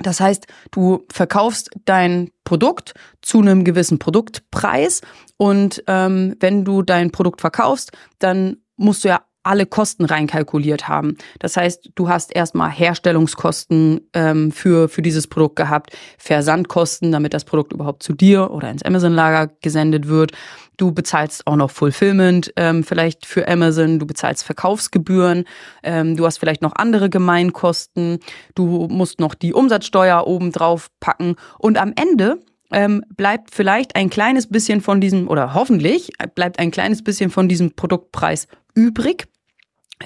Das 0.00 0.20
heißt, 0.20 0.46
du 0.70 1.04
verkaufst 1.10 1.70
dein 1.84 2.30
Produkt 2.44 2.94
zu 3.20 3.40
einem 3.40 3.64
gewissen 3.64 3.98
Produktpreis 3.98 5.00
und 5.36 5.82
ähm, 5.86 6.36
wenn 6.40 6.64
du 6.64 6.82
dein 6.82 7.10
Produkt 7.10 7.40
verkaufst, 7.40 7.90
dann 8.18 8.58
musst 8.76 9.02
du 9.02 9.08
ja 9.08 9.22
alle 9.48 9.66
Kosten 9.66 10.04
reinkalkuliert 10.04 10.88
haben. 10.88 11.16
Das 11.38 11.56
heißt, 11.56 11.90
du 11.94 12.08
hast 12.08 12.34
erstmal 12.36 12.70
Herstellungskosten 12.70 14.02
ähm, 14.12 14.52
für, 14.52 14.88
für 14.88 15.02
dieses 15.02 15.26
Produkt 15.26 15.56
gehabt, 15.56 15.96
Versandkosten, 16.18 17.10
damit 17.10 17.32
das 17.34 17.44
Produkt 17.44 17.72
überhaupt 17.72 18.02
zu 18.02 18.12
dir 18.12 18.50
oder 18.50 18.70
ins 18.70 18.82
Amazon-Lager 18.82 19.50
gesendet 19.60 20.06
wird. 20.06 20.32
Du 20.76 20.92
bezahlst 20.92 21.46
auch 21.46 21.56
noch 21.56 21.70
Fulfillment 21.70 22.52
ähm, 22.56 22.84
vielleicht 22.84 23.26
für 23.26 23.48
Amazon, 23.48 23.98
du 23.98 24.06
bezahlst 24.06 24.44
Verkaufsgebühren, 24.44 25.44
ähm, 25.82 26.16
du 26.16 26.24
hast 26.24 26.38
vielleicht 26.38 26.62
noch 26.62 26.76
andere 26.76 27.10
Gemeinkosten, 27.10 28.18
du 28.54 28.86
musst 28.88 29.18
noch 29.18 29.34
die 29.34 29.54
Umsatzsteuer 29.54 30.26
oben 30.26 30.52
drauf 30.52 30.88
packen. 31.00 31.34
Und 31.58 31.78
am 31.78 31.94
Ende 31.96 32.38
ähm, 32.70 33.02
bleibt 33.16 33.54
vielleicht 33.54 33.96
ein 33.96 34.10
kleines 34.10 34.46
bisschen 34.46 34.80
von 34.80 35.00
diesem, 35.00 35.28
oder 35.28 35.54
hoffentlich 35.54 36.10
bleibt 36.34 36.58
ein 36.58 36.70
kleines 36.70 37.02
bisschen 37.02 37.30
von 37.30 37.48
diesem 37.48 37.74
Produktpreis 37.74 38.46
übrig 38.74 39.26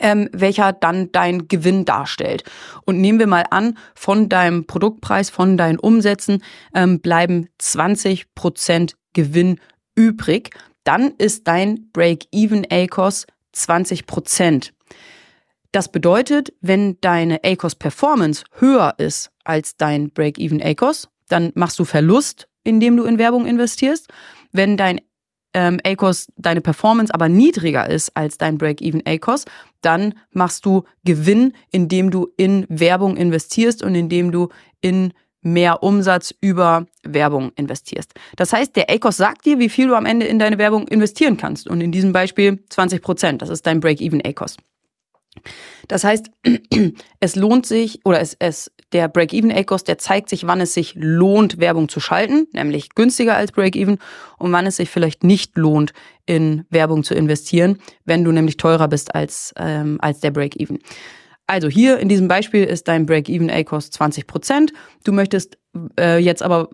ähm, 0.01 0.29
welcher 0.33 0.73
dann 0.73 1.13
dein 1.13 1.49
Gewinn 1.49 1.85
darstellt. 1.85 2.45
Und 2.85 3.01
nehmen 3.01 3.19
wir 3.19 3.27
mal 3.27 3.45
an, 3.51 3.77
von 3.95 4.29
deinem 4.29 4.67
Produktpreis, 4.67 5.31
von 5.31 5.57
deinen 5.57 5.79
Umsätzen 5.79 6.43
ähm, 6.75 7.01
bleiben 7.01 7.49
20 7.59 8.35
Prozent 8.35 8.97
Gewinn 9.13 9.61
übrig. 9.95 10.51
Dann 10.85 11.13
ist 11.19 11.47
dein 11.47 11.91
Break-Even 11.93 12.67
ACOS 12.71 13.27
20 13.53 14.07
Prozent. 14.07 14.73
Das 15.73 15.91
bedeutet, 15.91 16.53
wenn 16.61 17.01
deine 17.01 17.41
ACOS 17.45 17.77
Performance 17.77 18.45
höher 18.59 18.95
ist 18.99 19.31
als 19.45 19.77
dein 19.77 20.11
Break-Even 20.11 20.63
ACOS, 20.63 21.09
dann 21.29 21.53
machst 21.55 21.79
du 21.79 21.85
Verlust, 21.85 22.47
indem 22.63 22.97
du 22.97 23.05
in 23.05 23.19
Werbung 23.19 23.47
investierst. 23.47 24.09
Wenn 24.53 24.77
dein 24.77 25.01
ähm, 25.55 25.81
ACOS, 25.85 26.29
deine 26.37 26.61
Performance 26.61 27.13
aber 27.15 27.29
niedriger 27.29 27.89
ist 27.89 28.17
als 28.17 28.39
dein 28.39 28.59
Break-Even 28.59 29.03
ACOS, 29.07 29.45
dann 29.81 30.15
machst 30.31 30.65
du 30.65 30.85
Gewinn, 31.05 31.55
indem 31.71 32.11
du 32.11 32.29
in 32.37 32.67
Werbung 32.69 33.17
investierst 33.17 33.83
und 33.83 33.95
indem 33.95 34.33
du 34.33 34.49
in 34.81 35.13
mehr 35.43 35.83
Umsatz 35.83 36.33
über 36.41 36.87
Werbung 37.03 37.53
investierst. 37.57 38.13
Das 38.37 38.53
heißt, 38.53 38.77
der 38.77 38.89
ACOS 38.91 39.17
sagt 39.17 39.45
dir, 39.45 39.59
wie 39.59 39.69
viel 39.69 39.89
du 39.89 39.97
am 39.97 40.07
Ende 40.07 40.27
in 40.27 40.39
deine 40.39 40.59
Werbung 40.59 40.87
investieren 40.89 41.37
kannst. 41.37 41.69
Und 41.69 41.81
in 41.81 41.91
diesem 41.91 42.13
Beispiel 42.13 42.63
20 42.71 43.03
Prozent. 43.03 43.43
Das 43.43 43.49
ist 43.49 43.67
dein 43.67 43.81
Break-Even 43.81 44.25
ACOS. 44.25 44.57
Das 45.89 46.05
heißt, 46.05 46.31
es 47.21 47.37
lohnt 47.37 47.67
sich 47.67 48.01
oder 48.05 48.21
es, 48.21 48.37
es 48.39 48.71
der 48.93 49.09
Break-Even-ACOS, 49.09 49.85
der 49.85 49.99
zeigt 49.99 50.29
sich, 50.29 50.47
wann 50.47 50.61
es 50.61 50.75
sich 50.75 50.95
lohnt, 50.97 51.59
Werbung 51.59 51.89
zu 51.89 52.01
schalten, 52.01 52.47
nämlich 52.53 52.95
günstiger 52.95 53.37
als 53.37 53.53
Break-Even 53.53 53.99
und 54.39 54.53
wann 54.53 54.67
es 54.67 54.77
sich 54.77 54.91
vielleicht 54.91 55.25
nicht 55.25 55.57
lohnt, 55.57 55.93
in 56.27 56.65
Werbung 56.71 57.03
zu 57.05 57.15
investieren, 57.15 57.79
wenn 58.05 58.25
du 58.25 58.33
nämlich 58.33 58.57
teurer 58.57 58.89
bist 58.89 59.15
als, 59.15 59.55
ähm, 59.57 59.99
als 60.01 60.21
der 60.21 60.31
Break-Even. 60.31 60.79
Also 61.47 61.69
hier 61.69 61.99
in 61.99 62.09
diesem 62.09 62.29
Beispiel 62.29 62.65
ist 62.65 62.89
dein 62.89 63.07
Break-Even-ACOS 63.07 63.91
20 63.91 64.27
Prozent. 64.27 64.73
Du 65.05 65.13
möchtest 65.13 65.59
äh, 65.99 66.19
jetzt 66.19 66.43
aber 66.43 66.71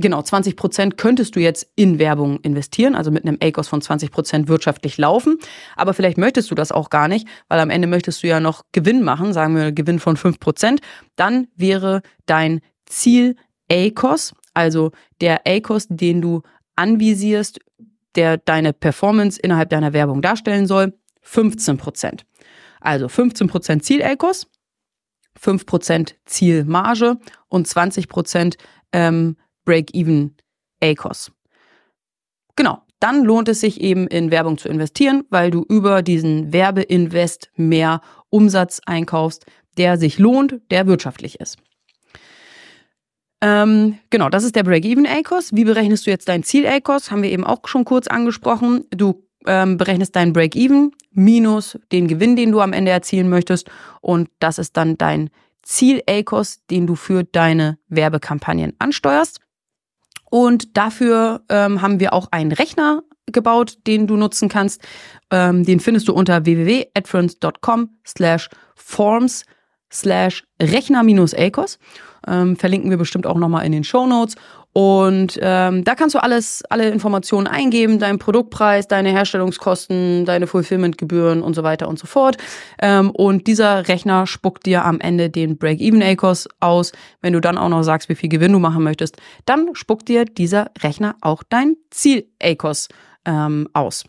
genau, 0.00 0.22
20 0.22 0.56
Prozent 0.56 0.96
könntest 0.96 1.36
du 1.36 1.40
jetzt 1.40 1.70
in 1.76 1.98
Werbung 1.98 2.40
investieren, 2.40 2.94
also 2.94 3.10
mit 3.10 3.24
einem 3.24 3.38
ACOS 3.42 3.68
von 3.68 3.80
20 3.80 4.10
Prozent 4.10 4.48
wirtschaftlich 4.48 4.98
laufen. 4.98 5.38
Aber 5.76 5.94
vielleicht 5.94 6.18
möchtest 6.18 6.50
du 6.50 6.54
das 6.54 6.72
auch 6.72 6.90
gar 6.90 7.08
nicht, 7.08 7.26
weil 7.48 7.60
am 7.60 7.70
Ende 7.70 7.88
möchtest 7.88 8.22
du 8.22 8.26
ja 8.26 8.40
noch 8.40 8.64
Gewinn 8.72 9.02
machen, 9.02 9.32
sagen 9.32 9.54
wir 9.56 9.72
Gewinn 9.72 9.98
von 9.98 10.16
5 10.16 10.40
Prozent. 10.40 10.80
Dann 11.16 11.48
wäre 11.56 12.02
dein 12.26 12.60
Ziel 12.86 13.36
ACOS, 13.70 14.34
also 14.54 14.92
der 15.20 15.42
ACOS, 15.46 15.86
den 15.88 16.22
du 16.22 16.42
anvisierst, 16.76 17.60
der 18.14 18.38
deine 18.38 18.72
Performance 18.72 19.38
innerhalb 19.40 19.70
deiner 19.70 19.92
Werbung 19.92 20.22
darstellen 20.22 20.66
soll, 20.66 20.94
15 21.22 21.76
Prozent. 21.76 22.24
Also 22.80 23.08
15 23.08 23.48
Prozent 23.48 23.84
Ziel 23.84 24.02
ACOS, 24.02 24.46
5 25.38 25.66
Prozent 25.66 26.16
Zielmarge 26.24 27.16
und 27.48 27.66
20 27.66 28.08
Prozent 28.08 28.56
ähm, 28.92 29.36
Break-Even 29.68 30.34
ACOS. 30.80 31.30
Genau, 32.56 32.78
dann 33.00 33.22
lohnt 33.22 33.50
es 33.50 33.60
sich 33.60 33.82
eben 33.82 34.06
in 34.06 34.30
Werbung 34.30 34.56
zu 34.56 34.70
investieren, 34.70 35.24
weil 35.28 35.50
du 35.50 35.62
über 35.68 36.00
diesen 36.00 36.54
Werbeinvest 36.54 37.50
mehr 37.54 38.00
Umsatz 38.30 38.80
einkaufst, 38.86 39.44
der 39.76 39.98
sich 39.98 40.18
lohnt, 40.18 40.60
der 40.70 40.86
wirtschaftlich 40.86 41.38
ist. 41.38 41.58
Ähm, 43.42 43.98
genau, 44.08 44.30
das 44.30 44.42
ist 44.42 44.56
der 44.56 44.64
Break-Even 44.64 45.06
ACOS. 45.06 45.54
Wie 45.54 45.64
berechnest 45.64 46.06
du 46.06 46.10
jetzt 46.10 46.28
dein 46.28 46.44
Ziel 46.44 46.66
ACOS? 46.66 47.10
Haben 47.10 47.22
wir 47.22 47.30
eben 47.30 47.44
auch 47.44 47.68
schon 47.68 47.84
kurz 47.84 48.06
angesprochen. 48.06 48.86
Du 48.90 49.22
ähm, 49.46 49.76
berechnest 49.76 50.16
deinen 50.16 50.32
Break-Even 50.32 50.92
minus 51.12 51.78
den 51.92 52.08
Gewinn, 52.08 52.36
den 52.36 52.52
du 52.52 52.60
am 52.60 52.72
Ende 52.72 52.90
erzielen 52.90 53.28
möchtest. 53.28 53.70
Und 54.00 54.30
das 54.40 54.58
ist 54.58 54.78
dann 54.78 54.96
dein 54.96 55.28
Ziel 55.62 56.02
ACOS, 56.08 56.64
den 56.70 56.86
du 56.86 56.94
für 56.96 57.24
deine 57.24 57.78
Werbekampagnen 57.88 58.72
ansteuerst. 58.78 59.40
Und 60.30 60.76
dafür 60.76 61.42
ähm, 61.48 61.82
haben 61.82 62.00
wir 62.00 62.12
auch 62.12 62.28
einen 62.30 62.52
Rechner 62.52 63.02
gebaut, 63.26 63.78
den 63.86 64.06
du 64.06 64.16
nutzen 64.16 64.48
kannst. 64.48 64.82
Ähm, 65.30 65.64
den 65.64 65.80
findest 65.80 66.08
du 66.08 66.12
unter 66.12 66.44
www.adference.com 66.44 67.90
slash 68.06 68.48
forms 68.74 69.44
slash 69.92 70.44
Rechner-ACOS. 70.60 71.78
Ähm, 72.26 72.56
verlinken 72.56 72.90
wir 72.90 72.98
bestimmt 72.98 73.26
auch 73.26 73.36
nochmal 73.36 73.64
in 73.64 73.72
den 73.72 73.84
Show 73.84 74.06
Notes. 74.06 74.36
Und 74.72 75.38
ähm, 75.42 75.82
da 75.82 75.94
kannst 75.94 76.14
du 76.14 76.22
alles, 76.22 76.62
alle 76.68 76.88
Informationen 76.90 77.46
eingeben, 77.46 77.98
deinen 77.98 78.18
Produktpreis, 78.18 78.86
deine 78.86 79.10
Herstellungskosten, 79.10 80.24
deine 80.24 80.46
Fulfillmentgebühren 80.46 81.42
und 81.42 81.54
so 81.54 81.62
weiter 81.62 81.88
und 81.88 81.98
so 81.98 82.06
fort. 82.06 82.36
Ähm, 82.80 83.10
und 83.10 83.46
dieser 83.46 83.88
Rechner 83.88 84.26
spuckt 84.26 84.66
dir 84.66 84.84
am 84.84 85.00
Ende 85.00 85.30
den 85.30 85.58
Break-Even-ACOS 85.58 86.48
aus. 86.60 86.92
Wenn 87.20 87.32
du 87.32 87.40
dann 87.40 87.58
auch 87.58 87.68
noch 87.68 87.82
sagst, 87.82 88.08
wie 88.08 88.14
viel 88.14 88.28
Gewinn 88.28 88.52
du 88.52 88.58
machen 88.58 88.84
möchtest, 88.84 89.16
dann 89.46 89.70
spuckt 89.72 90.08
dir 90.08 90.24
dieser 90.24 90.70
Rechner 90.80 91.16
auch 91.22 91.42
dein 91.48 91.76
Ziel-ACOS 91.90 92.88
ähm, 93.24 93.68
aus. 93.72 94.04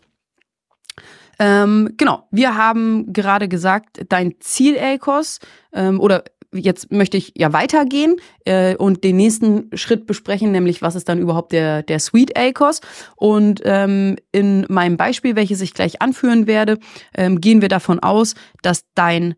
Ähm, 1.40 1.94
genau, 1.96 2.28
wir 2.30 2.54
haben 2.54 3.14
gerade 3.14 3.48
gesagt, 3.48 4.04
dein 4.10 4.34
Ziel-ACOS 4.40 5.40
ähm, 5.72 5.98
oder 5.98 6.22
jetzt 6.52 6.90
möchte 6.90 7.16
ich 7.16 7.32
ja 7.36 7.52
weitergehen 7.52 8.16
äh, 8.44 8.74
und 8.76 9.04
den 9.04 9.16
nächsten 9.16 9.70
Schritt 9.76 10.06
besprechen, 10.06 10.52
nämlich 10.52 10.82
was 10.82 10.94
ist 10.94 11.08
dann 11.08 11.18
überhaupt 11.18 11.52
der, 11.52 11.82
der 11.82 11.98
Sweet 11.98 12.36
ACOS. 12.36 12.80
Und 13.16 13.60
ähm, 13.64 14.16
in 14.32 14.66
meinem 14.68 14.96
Beispiel, 14.96 15.36
welches 15.36 15.60
ich 15.60 15.74
gleich 15.74 16.02
anführen 16.02 16.46
werde, 16.46 16.78
ähm, 17.14 17.40
gehen 17.40 17.62
wir 17.62 17.68
davon 17.68 18.00
aus, 18.00 18.34
dass 18.62 18.84
dein 18.94 19.34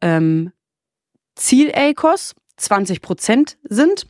ähm, 0.00 0.52
Ziel 1.36 1.72
ACOS 1.74 2.34
20 2.56 3.00
Prozent 3.00 3.58
sind 3.62 4.06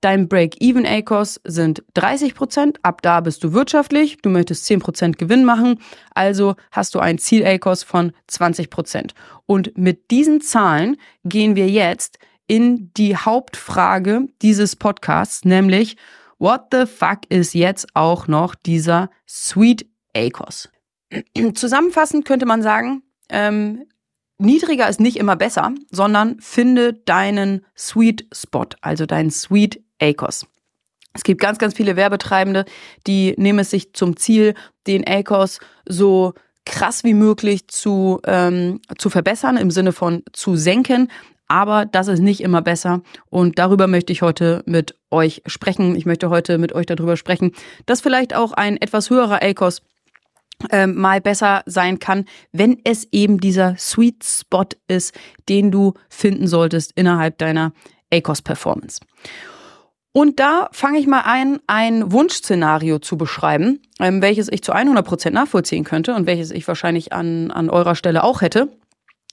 Dein 0.00 0.28
Break-Even-ACOS 0.28 1.40
sind 1.44 1.82
30 1.94 2.34
Prozent. 2.34 2.78
Ab 2.82 3.02
da 3.02 3.20
bist 3.20 3.44
du 3.44 3.52
wirtschaftlich. 3.52 4.18
Du 4.22 4.30
möchtest 4.30 4.64
10 4.64 4.80
Prozent 4.80 5.18
Gewinn 5.18 5.44
machen. 5.44 5.78
Also 6.14 6.56
hast 6.72 6.94
du 6.94 7.00
ein 7.00 7.18
Ziel-ACOS 7.18 7.82
von 7.82 8.12
20 8.28 8.70
Prozent. 8.70 9.14
Und 9.46 9.76
mit 9.76 10.10
diesen 10.10 10.40
Zahlen 10.40 10.96
gehen 11.24 11.54
wir 11.54 11.68
jetzt 11.68 12.18
in 12.46 12.92
die 12.94 13.16
Hauptfrage 13.16 14.26
dieses 14.42 14.74
Podcasts, 14.74 15.44
nämlich 15.44 15.96
What 16.38 16.68
the 16.72 16.86
fuck 16.86 17.20
ist 17.28 17.52
jetzt 17.52 17.88
auch 17.94 18.26
noch 18.26 18.54
dieser 18.54 19.10
Sweet 19.28 19.86
ACOS? 20.16 20.70
Zusammenfassend 21.54 22.24
könnte 22.24 22.46
man 22.46 22.62
sagen, 22.62 23.02
ähm, 23.28 23.84
niedriger 24.40 24.88
ist 24.88 25.00
nicht 25.00 25.16
immer 25.16 25.36
besser, 25.36 25.72
sondern 25.90 26.40
finde 26.40 26.94
deinen 26.94 27.64
Sweet 27.76 28.26
Spot, 28.32 28.66
also 28.80 29.06
deinen 29.06 29.30
Sweet 29.30 29.82
ACOS. 30.00 30.46
Es 31.12 31.24
gibt 31.24 31.40
ganz, 31.40 31.58
ganz 31.58 31.74
viele 31.74 31.96
Werbetreibende, 31.96 32.64
die 33.06 33.34
nehmen 33.36 33.58
es 33.58 33.70
sich 33.70 33.92
zum 33.94 34.16
Ziel, 34.16 34.54
den 34.86 35.06
ACOS 35.06 35.58
so 35.86 36.34
krass 36.64 37.04
wie 37.04 37.14
möglich 37.14 37.68
zu, 37.68 38.20
ähm, 38.24 38.80
zu 38.96 39.10
verbessern, 39.10 39.56
im 39.56 39.70
Sinne 39.70 39.92
von 39.92 40.22
zu 40.32 40.56
senken. 40.56 41.08
Aber 41.48 41.84
das 41.84 42.06
ist 42.06 42.20
nicht 42.20 42.42
immer 42.42 42.62
besser. 42.62 43.02
Und 43.28 43.58
darüber 43.58 43.88
möchte 43.88 44.12
ich 44.12 44.22
heute 44.22 44.62
mit 44.66 44.94
euch 45.10 45.42
sprechen. 45.46 45.96
Ich 45.96 46.06
möchte 46.06 46.30
heute 46.30 46.58
mit 46.58 46.72
euch 46.72 46.86
darüber 46.86 47.16
sprechen, 47.16 47.52
dass 47.86 48.00
vielleicht 48.00 48.36
auch 48.36 48.52
ein 48.52 48.76
etwas 48.76 49.10
höherer 49.10 49.42
ACOS 49.42 49.82
ähm, 50.70 50.96
mal 50.96 51.20
besser 51.20 51.62
sein 51.66 51.98
kann, 51.98 52.24
wenn 52.52 52.78
es 52.84 53.08
eben 53.12 53.38
dieser 53.40 53.76
Sweet 53.78 54.24
Spot 54.24 54.66
ist, 54.88 55.18
den 55.48 55.70
du 55.70 55.94
finden 56.08 56.46
solltest 56.46 56.92
innerhalb 56.94 57.38
deiner 57.38 57.72
ACOS 58.12 58.42
Performance. 58.42 59.00
Und 60.12 60.40
da 60.40 60.68
fange 60.72 60.98
ich 60.98 61.06
mal 61.06 61.22
ein, 61.24 61.60
ein 61.68 62.10
Wunschszenario 62.10 62.98
zu 62.98 63.16
beschreiben, 63.16 63.80
ähm, 64.00 64.22
welches 64.22 64.50
ich 64.50 64.62
zu 64.62 64.72
100 64.72 65.06
Prozent 65.06 65.34
nachvollziehen 65.34 65.84
könnte 65.84 66.14
und 66.14 66.26
welches 66.26 66.50
ich 66.50 66.66
wahrscheinlich 66.66 67.12
an, 67.12 67.50
an 67.52 67.70
eurer 67.70 67.94
Stelle 67.94 68.24
auch 68.24 68.40
hätte, 68.40 68.76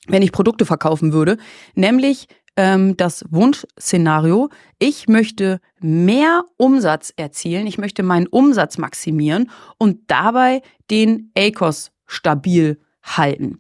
wenn 0.08 0.22
ich 0.22 0.32
Produkte 0.32 0.66
verkaufen 0.66 1.14
würde. 1.14 1.38
Nämlich 1.74 2.28
ähm, 2.58 2.98
das 2.98 3.24
Wunschszenario, 3.30 4.50
ich 4.80 5.08
möchte 5.08 5.62
mehr 5.80 6.44
Umsatz 6.58 7.14
erzielen, 7.16 7.68
ich 7.68 7.78
möchte 7.78 8.04
meinen 8.04 8.28
Umsatz 8.28 8.78
maximieren 8.78 9.50
und 9.78 10.00
dabei 10.08 10.62
den 10.90 11.32
ACOS 11.38 11.92
stabil 12.06 12.80
halten. 13.04 13.60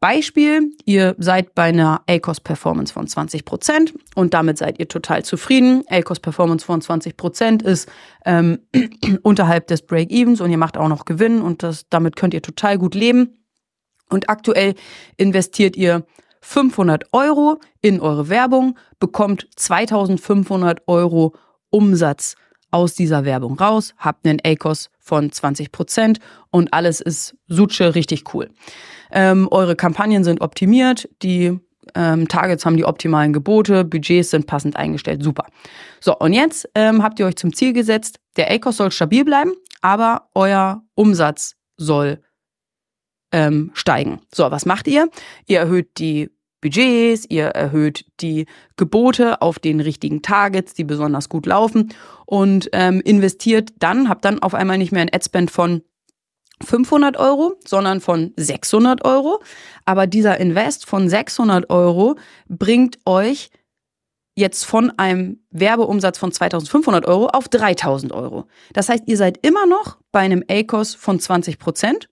Beispiel, 0.00 0.70
ihr 0.84 1.16
seid 1.18 1.54
bei 1.54 1.64
einer 1.64 2.02
ACOS 2.06 2.40
Performance 2.40 2.92
von 2.92 3.06
20% 3.06 3.94
und 4.14 4.34
damit 4.34 4.58
seid 4.58 4.78
ihr 4.78 4.86
total 4.86 5.24
zufrieden. 5.24 5.82
ACOS 5.88 6.20
Performance 6.20 6.64
von 6.64 6.82
20% 6.82 7.64
ist 7.64 7.88
ähm, 8.26 8.58
unterhalb 9.22 9.66
des 9.66 9.82
Break-Evens 9.82 10.42
und 10.42 10.50
ihr 10.50 10.58
macht 10.58 10.76
auch 10.76 10.88
noch 10.88 11.06
Gewinn 11.06 11.40
und 11.40 11.62
das, 11.62 11.88
damit 11.88 12.16
könnt 12.16 12.34
ihr 12.34 12.42
total 12.42 12.76
gut 12.76 12.94
leben. 12.94 13.38
Und 14.10 14.28
aktuell 14.28 14.74
investiert 15.16 15.74
ihr 15.74 16.04
500 16.44 17.04
Euro 17.12 17.58
in 17.80 18.00
eure 18.00 18.28
Werbung, 18.28 18.78
bekommt 19.00 19.48
2500 19.56 20.82
Euro 20.86 21.34
Umsatz 21.70 22.36
aus 22.70 22.94
dieser 22.94 23.24
Werbung 23.24 23.58
raus, 23.58 23.94
habt 23.96 24.26
einen 24.26 24.40
ACOS 24.44 24.90
von 24.98 25.30
20% 25.30 26.18
und 26.50 26.72
alles 26.74 27.00
ist 27.00 27.34
Suche 27.48 27.94
richtig 27.94 28.34
cool. 28.34 28.50
Ähm, 29.10 29.48
eure 29.50 29.74
Kampagnen 29.74 30.22
sind 30.22 30.42
optimiert, 30.42 31.08
die 31.22 31.58
ähm, 31.94 32.28
Targets 32.28 32.66
haben 32.66 32.76
die 32.76 32.84
optimalen 32.84 33.32
Gebote, 33.32 33.84
Budgets 33.84 34.30
sind 34.30 34.46
passend 34.46 34.76
eingestellt, 34.76 35.22
super. 35.22 35.46
So, 36.00 36.16
und 36.18 36.34
jetzt 36.34 36.68
ähm, 36.74 37.02
habt 37.02 37.18
ihr 37.20 37.26
euch 37.26 37.36
zum 37.36 37.54
Ziel 37.54 37.72
gesetzt, 37.72 38.20
der 38.36 38.50
ACOS 38.50 38.76
soll 38.76 38.90
stabil 38.90 39.24
bleiben, 39.24 39.52
aber 39.80 40.28
euer 40.34 40.82
Umsatz 40.94 41.56
soll 41.78 42.20
ähm, 43.34 43.72
steigen. 43.74 44.20
So, 44.32 44.48
was 44.52 44.64
macht 44.64 44.86
ihr? 44.86 45.08
Ihr 45.46 45.58
erhöht 45.58 45.98
die 45.98 46.30
Budgets, 46.60 47.26
ihr 47.28 47.46
erhöht 47.46 48.06
die 48.20 48.46
Gebote 48.76 49.42
auf 49.42 49.58
den 49.58 49.80
richtigen 49.80 50.22
Targets, 50.22 50.72
die 50.72 50.84
besonders 50.84 51.28
gut 51.28 51.44
laufen 51.44 51.92
und 52.26 52.70
ähm, 52.72 53.02
investiert 53.04 53.72
dann, 53.80 54.08
habt 54.08 54.24
dann 54.24 54.38
auf 54.38 54.54
einmal 54.54 54.78
nicht 54.78 54.92
mehr 54.92 55.02
ein 55.02 55.12
Adspend 55.12 55.50
von 55.50 55.82
500 56.62 57.16
Euro, 57.16 57.56
sondern 57.66 58.00
von 58.00 58.32
600 58.36 59.04
Euro. 59.04 59.42
Aber 59.84 60.06
dieser 60.06 60.38
Invest 60.38 60.86
von 60.86 61.08
600 61.08 61.68
Euro 61.70 62.14
bringt 62.48 62.98
euch 63.04 63.50
jetzt 64.36 64.64
von 64.64 64.90
einem 64.96 65.40
Werbeumsatz 65.50 66.18
von 66.18 66.30
2500 66.30 67.04
Euro 67.06 67.26
auf 67.26 67.48
3000 67.48 68.12
Euro. 68.12 68.46
Das 68.72 68.88
heißt, 68.88 69.04
ihr 69.06 69.16
seid 69.16 69.44
immer 69.44 69.66
noch 69.66 69.98
bei 70.12 70.20
einem 70.20 70.44
ACOS 70.48 70.94
von 70.94 71.18
20 71.18 71.58
Prozent, 71.58 72.08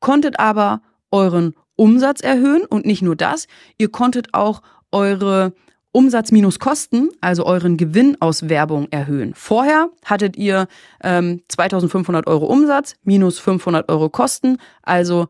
konntet 0.00 0.38
aber 0.38 0.82
euren 1.10 1.54
Umsatz 1.76 2.20
erhöhen 2.20 2.64
und 2.66 2.84
nicht 2.84 3.02
nur 3.02 3.16
das, 3.16 3.46
ihr 3.78 3.90
konntet 3.90 4.34
auch 4.34 4.62
eure 4.92 5.52
Umsatz 5.92 6.30
minus 6.30 6.58
Kosten, 6.58 7.08
also 7.20 7.46
euren 7.46 7.76
Gewinn 7.76 8.16
aus 8.20 8.48
Werbung 8.48 8.86
erhöhen. 8.90 9.34
Vorher 9.34 9.88
hattet 10.04 10.36
ihr 10.36 10.68
ähm, 11.02 11.42
2500 11.48 12.26
Euro 12.26 12.46
Umsatz 12.46 12.94
minus 13.02 13.38
500 13.38 13.88
Euro 13.90 14.08
Kosten, 14.08 14.58
also 14.82 15.28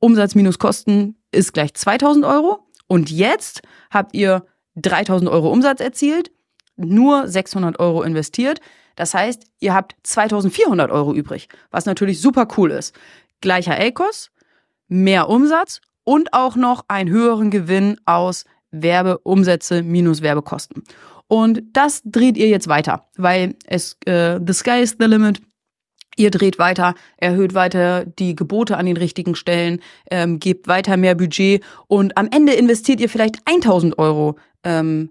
Umsatz 0.00 0.34
minus 0.34 0.58
Kosten 0.58 1.16
ist 1.30 1.54
gleich 1.54 1.74
2000 1.74 2.24
Euro. 2.24 2.66
Und 2.88 3.10
jetzt 3.10 3.62
habt 3.90 4.14
ihr 4.14 4.44
3000 4.76 5.30
Euro 5.30 5.50
Umsatz 5.50 5.80
erzielt, 5.80 6.30
nur 6.76 7.28
600 7.28 7.78
Euro 7.78 8.02
investiert. 8.02 8.60
Das 8.96 9.14
heißt, 9.14 9.44
ihr 9.60 9.72
habt 9.72 9.96
2400 10.02 10.90
Euro 10.90 11.14
übrig, 11.14 11.48
was 11.70 11.86
natürlich 11.86 12.20
super 12.20 12.46
cool 12.56 12.70
ist. 12.70 12.94
Gleicher 13.42 13.78
ACOS, 13.78 14.30
mehr 14.88 15.28
Umsatz 15.28 15.82
und 16.04 16.32
auch 16.32 16.56
noch 16.56 16.84
einen 16.88 17.10
höheren 17.10 17.50
Gewinn 17.50 17.98
aus 18.06 18.46
Werbeumsätze 18.70 19.82
minus 19.82 20.22
Werbekosten. 20.22 20.82
Und 21.28 21.62
das 21.72 22.02
dreht 22.04 22.36
ihr 22.36 22.48
jetzt 22.48 22.68
weiter, 22.68 23.06
weil 23.16 23.54
es 23.66 23.96
äh, 24.06 24.40
the 24.44 24.52
sky 24.52 24.80
is 24.82 24.96
the 24.98 25.06
limit. 25.06 25.40
Ihr 26.16 26.30
dreht 26.30 26.58
weiter, 26.58 26.94
erhöht 27.16 27.54
weiter 27.54 28.04
die 28.04 28.36
Gebote 28.36 28.76
an 28.76 28.84
den 28.84 28.98
richtigen 28.98 29.34
Stellen, 29.34 29.80
ähm, 30.10 30.40
gebt 30.40 30.68
weiter 30.68 30.98
mehr 30.98 31.14
Budget 31.14 31.64
und 31.86 32.18
am 32.18 32.28
Ende 32.30 32.52
investiert 32.52 33.00
ihr 33.00 33.08
vielleicht 33.08 33.36
1000 33.46 33.98
Euro 33.98 34.36
ähm, 34.62 35.10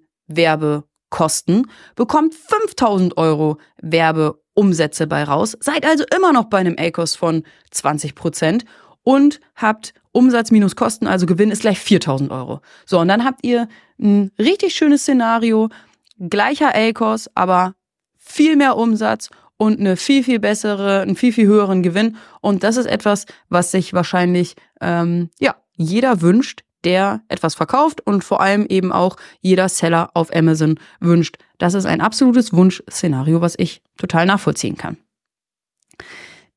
Werbekosten, 1.12 1.70
bekommt 1.96 2.34
5000 2.34 3.18
Euro 3.18 3.58
Werbeumsätze 3.82 5.08
bei 5.08 5.24
raus, 5.24 5.58
seid 5.60 5.86
also 5.86 6.03
immer 6.15 6.34
noch 6.34 6.46
bei 6.46 6.58
einem 6.58 6.75
ACOS 6.77 7.15
von 7.15 7.44
20 7.72 8.15
Prozent 8.15 8.65
und 9.03 9.39
habt 9.56 9.94
Umsatz 10.12 10.51
minus 10.51 10.75
Kosten, 10.75 11.08
also 11.08 11.25
Gewinn 11.25 11.51
ist 11.51 11.62
gleich 11.62 11.80
4000 11.80 12.32
Euro. 12.32 12.62
So, 12.86 13.00
und 13.00 13.08
dann 13.08 13.24
habt 13.24 13.46
ihr 13.46 13.68
ein 14.00 14.32
richtig 14.39 14.74
schönes 14.74 15.01
Szenario, 15.01 15.70
gleicher 16.18 16.74
ACOS, 16.75 17.30
aber 17.36 17.75
viel 18.18 18.56
mehr 18.56 18.77
Umsatz 18.77 19.30
und 19.58 19.80
eine 19.80 19.96
viel, 19.96 20.24
viel 20.24 20.39
bessere, 20.39 21.01
einen 21.01 21.15
viel, 21.15 21.34
viel 21.34 21.48
höheren 21.48 21.84
Gewinn. 21.84 22.18
Und 22.41 22.63
das 22.63 22.77
ist 22.77 22.88
etwas, 22.88 23.25
was 23.50 23.72
sich 23.72 23.94
wahrscheinlich, 23.94 24.56
ähm, 24.82 25.30
ja, 25.39 25.56
jeder 25.77 26.22
wünscht, 26.22 26.63
der 26.84 27.22
etwas 27.28 27.56
verkauft 27.56 28.02
und 28.02 28.24
vor 28.24 28.42
allem 28.42 28.66
eben 28.68 28.92
auch 28.92 29.18
jeder 29.40 29.70
Seller 29.70 30.12
auf 30.14 30.34
Amazon 30.36 30.80
wünscht. 31.00 31.38
Das 31.58 31.74
ist 31.74 31.86
ein 31.86 32.02
absolutes 32.02 32.54
Wunschszenario, 32.54 33.42
was 33.42 33.56
ich 33.58 33.82
total 33.98 34.26
nachvollziehen 34.26 34.78
kann. 34.78 34.98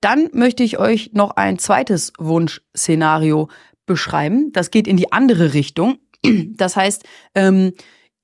Dann 0.00 0.28
möchte 0.32 0.62
ich 0.62 0.78
euch 0.78 1.12
noch 1.12 1.32
ein 1.32 1.58
zweites 1.58 2.12
Wunschszenario 2.18 3.48
beschreiben. 3.86 4.52
Das 4.52 4.70
geht 4.70 4.86
in 4.86 4.96
die 4.96 5.12
andere 5.12 5.54
Richtung. 5.54 5.98
Das 6.56 6.76
heißt, 6.76 7.04
ähm, 7.34 7.72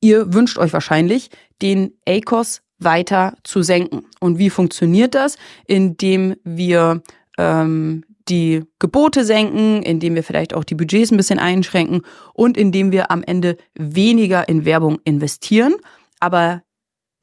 ihr 0.00 0.32
wünscht 0.32 0.58
euch 0.58 0.72
wahrscheinlich, 0.72 1.30
den 1.60 1.92
ACOS 2.08 2.62
weiter 2.78 3.36
zu 3.44 3.62
senken. 3.62 4.06
Und 4.20 4.38
wie 4.38 4.50
funktioniert 4.50 5.14
das? 5.14 5.36
Indem 5.66 6.36
wir 6.44 7.02
ähm, 7.38 8.04
die 8.30 8.62
Gebote 8.78 9.24
senken, 9.24 9.82
indem 9.82 10.14
wir 10.14 10.22
vielleicht 10.22 10.54
auch 10.54 10.64
die 10.64 10.74
Budgets 10.74 11.10
ein 11.10 11.16
bisschen 11.16 11.38
einschränken 11.38 12.02
und 12.32 12.56
indem 12.56 12.92
wir 12.92 13.10
am 13.10 13.22
Ende 13.22 13.56
weniger 13.74 14.48
in 14.48 14.64
Werbung 14.64 14.98
investieren, 15.04 15.74
aber 16.20 16.62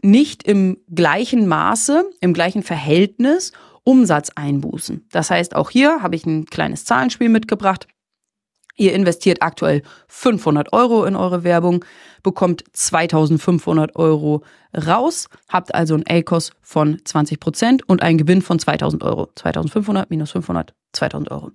nicht 0.03 0.43
im 0.43 0.77
gleichen 0.93 1.47
Maße, 1.47 2.05
im 2.21 2.33
gleichen 2.33 2.61
Verhältnis 2.61 3.51
Umsatz 3.83 4.31
einbußen. 4.35 5.07
Das 5.11 5.31
heißt, 5.31 5.55
auch 5.55 5.69
hier 5.69 6.01
habe 6.01 6.15
ich 6.15 6.25
ein 6.25 6.45
kleines 6.45 6.83
Zahlenspiel 6.83 7.29
mitgebracht. 7.29 7.87
Ihr 8.77 8.93
investiert 8.93 9.41
aktuell 9.41 9.81
500 10.07 10.71
Euro 10.71 11.05
in 11.05 11.15
eure 11.15 11.43
Werbung, 11.43 11.83
bekommt 12.23 12.63
2500 12.73 13.95
Euro 13.95 14.43
raus, 14.73 15.27
habt 15.49 15.73
also 15.75 15.95
ein 15.95 16.03
ACOS 16.07 16.51
von 16.61 16.99
20 17.03 17.39
Prozent 17.39 17.89
und 17.89 18.01
einen 18.01 18.17
Gewinn 18.17 18.41
von 18.41 18.59
2000 18.59 19.03
Euro. 19.03 19.29
2500 19.35 20.09
minus 20.09 20.31
500, 20.31 20.73
2000 20.93 21.31
Euro. 21.31 21.51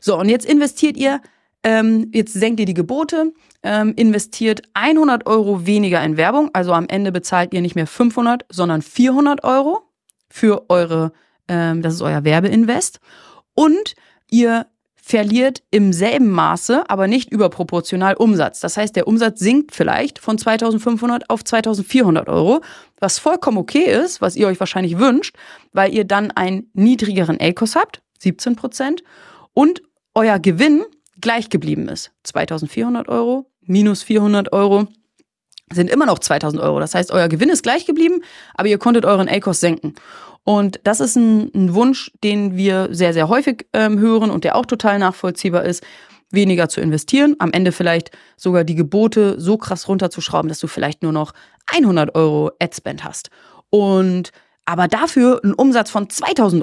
So, 0.00 0.18
und 0.18 0.28
jetzt 0.28 0.44
investiert 0.44 0.96
ihr, 0.96 1.20
ähm, 1.62 2.10
jetzt 2.12 2.34
senkt 2.34 2.60
ihr 2.60 2.66
die 2.66 2.74
Gebote, 2.74 3.32
ähm, 3.62 3.94
investiert 3.96 4.62
100 4.74 5.26
Euro 5.26 5.66
weniger 5.66 6.02
in 6.04 6.16
Werbung, 6.16 6.50
also 6.52 6.72
am 6.72 6.88
Ende 6.88 7.12
bezahlt 7.12 7.54
ihr 7.54 7.60
nicht 7.60 7.74
mehr 7.74 7.86
500, 7.86 8.44
sondern 8.48 8.82
400 8.82 9.44
Euro 9.44 9.80
für 10.28 10.68
eure 10.68 11.12
ähm, 11.48 11.82
das 11.82 11.94
ist 11.94 12.02
euer 12.02 12.24
Werbeinvest. 12.24 13.00
Und 13.54 13.94
ihr 14.30 14.66
verliert 15.08 15.62
im 15.70 15.94
selben 15.94 16.28
Maße, 16.28 16.84
aber 16.90 17.06
nicht 17.06 17.32
überproportional 17.32 18.14
Umsatz. 18.14 18.60
Das 18.60 18.76
heißt, 18.76 18.94
der 18.94 19.08
Umsatz 19.08 19.40
sinkt 19.40 19.74
vielleicht 19.74 20.18
von 20.18 20.36
2500 20.36 21.30
auf 21.30 21.42
2400 21.42 22.28
Euro, 22.28 22.60
was 23.00 23.18
vollkommen 23.18 23.56
okay 23.56 23.84
ist, 23.84 24.20
was 24.20 24.36
ihr 24.36 24.46
euch 24.46 24.60
wahrscheinlich 24.60 24.98
wünscht, 24.98 25.34
weil 25.72 25.94
ihr 25.94 26.04
dann 26.04 26.30
einen 26.32 26.70
niedrigeren 26.74 27.40
ACOS 27.40 27.74
habt, 27.74 28.02
17 28.18 28.54
Prozent, 28.54 29.02
und 29.54 29.80
euer 30.14 30.38
Gewinn 30.38 30.84
gleich 31.22 31.48
geblieben 31.48 31.88
ist. 31.88 32.10
2400 32.24 33.08
Euro 33.08 33.50
minus 33.62 34.02
400 34.02 34.52
Euro 34.52 34.88
sind 35.72 35.88
immer 35.88 36.04
noch 36.04 36.18
2000 36.18 36.62
Euro. 36.62 36.80
Das 36.80 36.94
heißt, 36.94 37.12
euer 37.12 37.28
Gewinn 37.28 37.48
ist 37.48 37.62
gleich 37.62 37.86
geblieben, 37.86 38.20
aber 38.54 38.68
ihr 38.68 38.78
konntet 38.78 39.06
euren 39.06 39.28
ACOS 39.28 39.60
senken. 39.60 39.94
Und 40.48 40.80
das 40.84 41.00
ist 41.00 41.14
ein, 41.14 41.50
ein 41.54 41.74
Wunsch, 41.74 42.10
den 42.24 42.56
wir 42.56 42.88
sehr, 42.90 43.12
sehr 43.12 43.28
häufig 43.28 43.66
ähm, 43.74 43.98
hören 43.98 44.30
und 44.30 44.44
der 44.44 44.56
auch 44.56 44.64
total 44.64 44.98
nachvollziehbar 44.98 45.66
ist, 45.66 45.84
weniger 46.30 46.70
zu 46.70 46.80
investieren, 46.80 47.36
am 47.38 47.52
Ende 47.52 47.70
vielleicht 47.70 48.12
sogar 48.38 48.64
die 48.64 48.74
Gebote 48.74 49.38
so 49.38 49.58
krass 49.58 49.88
runterzuschrauben, 49.88 50.48
dass 50.48 50.58
du 50.58 50.66
vielleicht 50.66 51.02
nur 51.02 51.12
noch 51.12 51.34
100 51.66 52.14
Euro 52.14 52.50
Adspend 52.60 53.04
hast. 53.04 53.28
Und 53.68 54.30
aber 54.68 54.86
dafür 54.86 55.40
einen 55.42 55.54
Umsatz 55.54 55.90
von 55.90 56.10
2000 56.10 56.62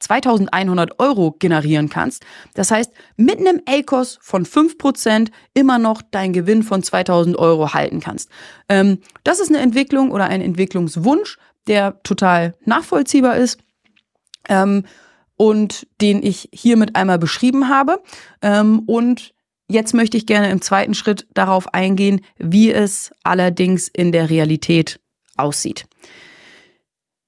2100 0.00 0.98
Euro 0.98 1.36
generieren 1.38 1.88
kannst. 1.88 2.26
Das 2.54 2.72
heißt, 2.72 2.92
mit 3.16 3.38
einem 3.38 3.62
ACOS 3.64 4.18
von 4.20 4.44
5% 4.44 5.30
immer 5.54 5.78
noch 5.78 6.02
deinen 6.02 6.32
Gewinn 6.32 6.64
von 6.64 6.82
2000 6.82 7.38
Euro 7.38 7.72
halten 7.72 8.00
kannst. 8.00 8.28
Ähm, 8.68 8.98
das 9.22 9.38
ist 9.38 9.50
eine 9.50 9.60
Entwicklung 9.60 10.10
oder 10.10 10.24
ein 10.24 10.40
Entwicklungswunsch, 10.40 11.38
der 11.68 12.02
total 12.02 12.54
nachvollziehbar 12.64 13.36
ist 13.36 13.60
ähm, 14.48 14.84
und 15.36 15.86
den 16.00 16.24
ich 16.24 16.48
hiermit 16.52 16.96
einmal 16.96 17.20
beschrieben 17.20 17.68
habe. 17.68 18.02
Ähm, 18.42 18.80
und 18.80 19.32
jetzt 19.68 19.94
möchte 19.94 20.16
ich 20.16 20.26
gerne 20.26 20.50
im 20.50 20.60
zweiten 20.60 20.94
Schritt 20.94 21.28
darauf 21.34 21.72
eingehen, 21.72 22.20
wie 22.36 22.72
es 22.72 23.12
allerdings 23.22 23.86
in 23.86 24.10
der 24.10 24.28
Realität 24.28 24.98
aussieht. 25.36 25.86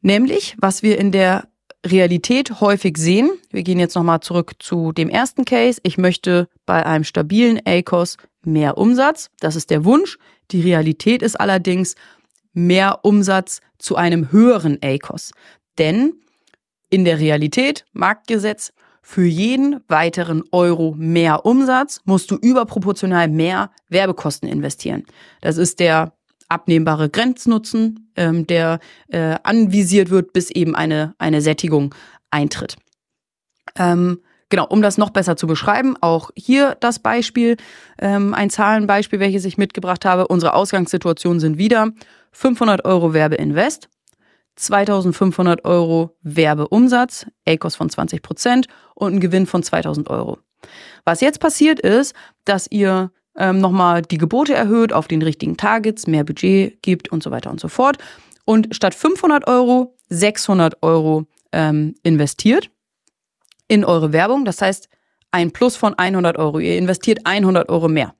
Nämlich, 0.06 0.54
was 0.60 0.84
wir 0.84 0.98
in 0.98 1.10
der 1.10 1.48
Realität 1.84 2.60
häufig 2.60 2.96
sehen. 2.96 3.28
Wir 3.50 3.64
gehen 3.64 3.80
jetzt 3.80 3.96
nochmal 3.96 4.20
zurück 4.20 4.52
zu 4.60 4.92
dem 4.92 5.08
ersten 5.08 5.44
Case. 5.44 5.80
Ich 5.82 5.98
möchte 5.98 6.48
bei 6.64 6.86
einem 6.86 7.02
stabilen 7.02 7.60
ACOS 7.66 8.16
mehr 8.44 8.78
Umsatz. 8.78 9.30
Das 9.40 9.56
ist 9.56 9.68
der 9.68 9.84
Wunsch. 9.84 10.16
Die 10.52 10.60
Realität 10.60 11.22
ist 11.22 11.34
allerdings 11.40 11.96
mehr 12.52 13.00
Umsatz 13.02 13.60
zu 13.78 13.96
einem 13.96 14.30
höheren 14.30 14.78
ACOS. 14.80 15.32
Denn 15.76 16.12
in 16.88 17.04
der 17.04 17.18
Realität, 17.18 17.84
Marktgesetz, 17.92 18.72
für 19.02 19.26
jeden 19.26 19.80
weiteren 19.88 20.44
Euro 20.52 20.94
mehr 20.96 21.44
Umsatz 21.44 22.00
musst 22.04 22.30
du 22.30 22.36
überproportional 22.36 23.26
mehr 23.26 23.72
Werbekosten 23.88 24.48
investieren. 24.48 25.02
Das 25.40 25.56
ist 25.56 25.80
der 25.80 26.15
abnehmbare 26.48 27.08
Grenznutzen, 27.08 28.10
ähm, 28.16 28.46
der 28.46 28.80
äh, 29.08 29.36
anvisiert 29.42 30.10
wird, 30.10 30.32
bis 30.32 30.50
eben 30.50 30.74
eine, 30.74 31.14
eine 31.18 31.40
Sättigung 31.40 31.94
eintritt. 32.30 32.76
Ähm, 33.76 34.20
genau, 34.48 34.66
um 34.66 34.82
das 34.82 34.98
noch 34.98 35.10
besser 35.10 35.36
zu 35.36 35.46
beschreiben, 35.46 35.96
auch 36.00 36.30
hier 36.36 36.76
das 36.80 36.98
Beispiel, 36.98 37.56
ähm, 37.98 38.34
ein 38.34 38.50
Zahlenbeispiel, 38.50 39.20
welches 39.20 39.44
ich 39.44 39.58
mitgebracht 39.58 40.04
habe. 40.04 40.28
Unsere 40.28 40.54
Ausgangssituationen 40.54 41.40
sind 41.40 41.58
wieder 41.58 41.90
500 42.32 42.84
Euro 42.84 43.12
Werbeinvest, 43.12 43.88
2500 44.56 45.64
Euro 45.64 46.16
Werbeumsatz, 46.22 47.26
ACOS 47.46 47.76
von 47.76 47.90
20 47.90 48.22
Prozent 48.22 48.66
und 48.94 49.14
ein 49.14 49.20
Gewinn 49.20 49.46
von 49.46 49.62
2000 49.62 50.08
Euro. 50.08 50.38
Was 51.04 51.20
jetzt 51.20 51.40
passiert 51.40 51.78
ist, 51.80 52.14
dass 52.44 52.66
ihr 52.70 53.10
ähm, 53.38 53.60
nochmal 53.60 54.02
die 54.02 54.18
Gebote 54.18 54.54
erhöht, 54.54 54.92
auf 54.92 55.08
den 55.08 55.22
richtigen 55.22 55.56
Targets, 55.56 56.06
mehr 56.06 56.24
Budget 56.24 56.82
gibt 56.82 57.10
und 57.10 57.22
so 57.22 57.30
weiter 57.30 57.50
und 57.50 57.60
so 57.60 57.68
fort. 57.68 57.98
Und 58.44 58.74
statt 58.74 58.94
500 58.94 59.46
Euro 59.46 59.96
600 60.08 60.82
Euro 60.82 61.26
ähm, 61.52 61.94
investiert 62.02 62.70
in 63.68 63.84
eure 63.84 64.12
Werbung. 64.12 64.44
Das 64.44 64.62
heißt, 64.62 64.88
ein 65.30 65.50
Plus 65.50 65.76
von 65.76 65.94
100 65.94 66.38
Euro. 66.38 66.58
Ihr 66.58 66.78
investiert 66.78 67.20
100 67.24 67.68
Euro 67.68 67.88
mehr. 67.88 68.14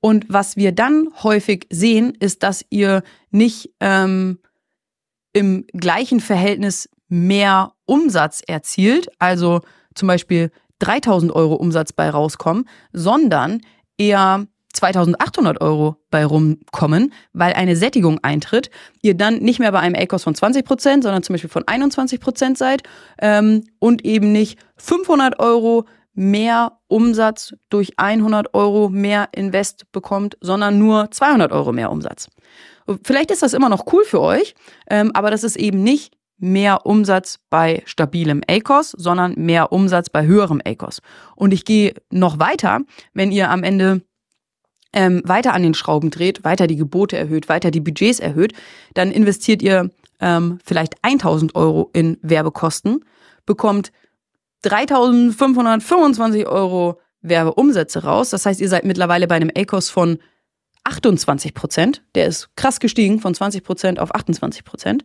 Und 0.00 0.26
was 0.28 0.56
wir 0.56 0.72
dann 0.72 1.08
häufig 1.22 1.66
sehen, 1.70 2.14
ist, 2.18 2.42
dass 2.42 2.64
ihr 2.70 3.02
nicht 3.30 3.70
ähm, 3.80 4.38
im 5.32 5.66
gleichen 5.72 6.20
Verhältnis 6.20 6.88
mehr 7.08 7.72
Umsatz 7.84 8.42
erzielt, 8.46 9.08
also 9.18 9.60
zum 9.94 10.08
Beispiel 10.08 10.50
3000 10.78 11.32
Euro 11.32 11.54
Umsatz 11.54 11.92
bei 11.92 12.08
rauskommen, 12.10 12.68
sondern 12.92 13.60
eher 13.98 14.46
2800 14.72 15.60
Euro 15.60 15.96
bei 16.10 16.24
rumkommen, 16.24 17.12
weil 17.32 17.54
eine 17.54 17.76
Sättigung 17.76 18.18
eintritt, 18.22 18.70
ihr 19.02 19.14
dann 19.14 19.38
nicht 19.38 19.58
mehr 19.58 19.72
bei 19.72 19.80
einem 19.80 19.94
ACOS 19.94 20.24
von 20.24 20.34
20 20.34 20.64
Prozent, 20.64 21.02
sondern 21.02 21.22
zum 21.22 21.34
Beispiel 21.34 21.50
von 21.50 21.66
21 21.66 22.20
Prozent 22.20 22.58
seid 22.58 22.82
ähm, 23.20 23.64
und 23.78 24.04
eben 24.04 24.32
nicht 24.32 24.58
500 24.76 25.38
Euro 25.40 25.86
mehr 26.14 26.78
Umsatz 26.88 27.54
durch 27.68 27.92
100 27.98 28.54
Euro 28.54 28.88
mehr 28.88 29.28
Invest 29.32 29.90
bekommt, 29.92 30.36
sondern 30.40 30.78
nur 30.78 31.10
200 31.10 31.52
Euro 31.52 31.72
mehr 31.72 31.90
Umsatz. 31.90 32.28
Vielleicht 33.02 33.30
ist 33.30 33.42
das 33.42 33.52
immer 33.52 33.68
noch 33.68 33.92
cool 33.92 34.04
für 34.04 34.20
euch, 34.20 34.54
ähm, 34.88 35.10
aber 35.14 35.30
das 35.30 35.44
ist 35.44 35.56
eben 35.56 35.82
nicht 35.82 36.15
mehr 36.38 36.84
Umsatz 36.84 37.38
bei 37.50 37.82
stabilem 37.86 38.42
ACOS, 38.46 38.90
sondern 38.90 39.34
mehr 39.36 39.72
Umsatz 39.72 40.10
bei 40.10 40.26
höherem 40.26 40.60
ACOS. 40.64 41.00
Und 41.34 41.52
ich 41.52 41.64
gehe 41.64 41.94
noch 42.10 42.38
weiter, 42.38 42.80
wenn 43.14 43.32
ihr 43.32 43.50
am 43.50 43.62
Ende 43.62 44.02
ähm, 44.92 45.22
weiter 45.24 45.54
an 45.54 45.62
den 45.62 45.74
Schrauben 45.74 46.10
dreht, 46.10 46.44
weiter 46.44 46.66
die 46.66 46.76
Gebote 46.76 47.16
erhöht, 47.16 47.48
weiter 47.48 47.70
die 47.70 47.80
Budgets 47.80 48.20
erhöht, 48.20 48.52
dann 48.94 49.10
investiert 49.10 49.62
ihr 49.62 49.90
ähm, 50.20 50.58
vielleicht 50.64 50.94
1000 51.02 51.54
Euro 51.54 51.90
in 51.92 52.18
Werbekosten, 52.22 53.04
bekommt 53.44 53.92
3525 54.62 56.46
Euro 56.46 57.00
Werbeumsätze 57.20 58.04
raus. 58.04 58.30
Das 58.30 58.46
heißt, 58.46 58.60
ihr 58.60 58.68
seid 58.68 58.84
mittlerweile 58.84 59.26
bei 59.26 59.36
einem 59.36 59.50
ACOS 59.54 59.90
von 59.90 60.18
28 60.84 61.54
Prozent. 61.54 62.02
Der 62.14 62.26
ist 62.26 62.54
krass 62.56 62.80
gestiegen 62.80 63.20
von 63.20 63.34
20 63.34 63.64
Prozent 63.64 63.98
auf 63.98 64.14
28 64.14 64.64
Prozent. 64.64 65.04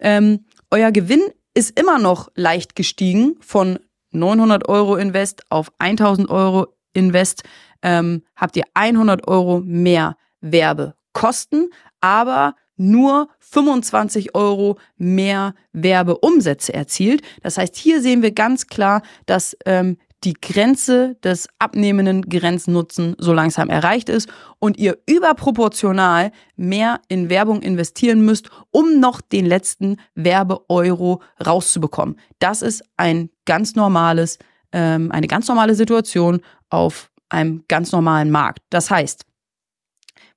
Ähm, 0.00 0.44
euer 0.70 0.92
Gewinn 0.92 1.22
ist 1.54 1.78
immer 1.78 1.98
noch 1.98 2.30
leicht 2.34 2.76
gestiegen 2.76 3.36
von 3.40 3.78
900 4.12 4.68
Euro 4.68 4.96
Invest 4.96 5.42
auf 5.50 5.72
1000 5.78 6.30
Euro 6.30 6.68
Invest. 6.92 7.42
Ähm, 7.82 8.22
habt 8.36 8.56
ihr 8.56 8.64
100 8.74 9.26
Euro 9.28 9.60
mehr 9.64 10.16
Werbekosten, 10.40 11.70
aber 12.00 12.54
nur 12.76 13.28
25 13.40 14.34
Euro 14.34 14.78
mehr 14.96 15.54
Werbeumsätze 15.72 16.72
erzielt. 16.72 17.22
Das 17.42 17.58
heißt, 17.58 17.76
hier 17.76 18.00
sehen 18.00 18.22
wir 18.22 18.32
ganz 18.32 18.66
klar, 18.68 19.02
dass 19.26 19.56
ähm, 19.66 19.98
die 20.24 20.34
Grenze 20.34 21.16
des 21.24 21.48
abnehmenden 21.58 22.28
Grenznutzen 22.28 23.16
so 23.18 23.32
langsam 23.32 23.70
erreicht 23.70 24.08
ist 24.08 24.28
und 24.58 24.78
ihr 24.78 24.98
überproportional 25.06 26.30
mehr 26.56 27.00
in 27.08 27.30
Werbung 27.30 27.62
investieren 27.62 28.24
müsst, 28.24 28.50
um 28.70 29.00
noch 29.00 29.20
den 29.20 29.46
letzten 29.46 29.96
Werbeeuro 30.14 31.22
rauszubekommen. 31.44 32.16
Das 32.38 32.60
ist 32.60 32.82
ein 32.96 33.30
ganz 33.46 33.74
normales, 33.74 34.38
ähm, 34.72 35.10
eine 35.10 35.26
ganz 35.26 35.48
normale 35.48 35.74
Situation 35.74 36.40
auf 36.68 37.10
einem 37.30 37.64
ganz 37.68 37.92
normalen 37.92 38.30
Markt. 38.30 38.60
Das 38.68 38.90
heißt, 38.90 39.24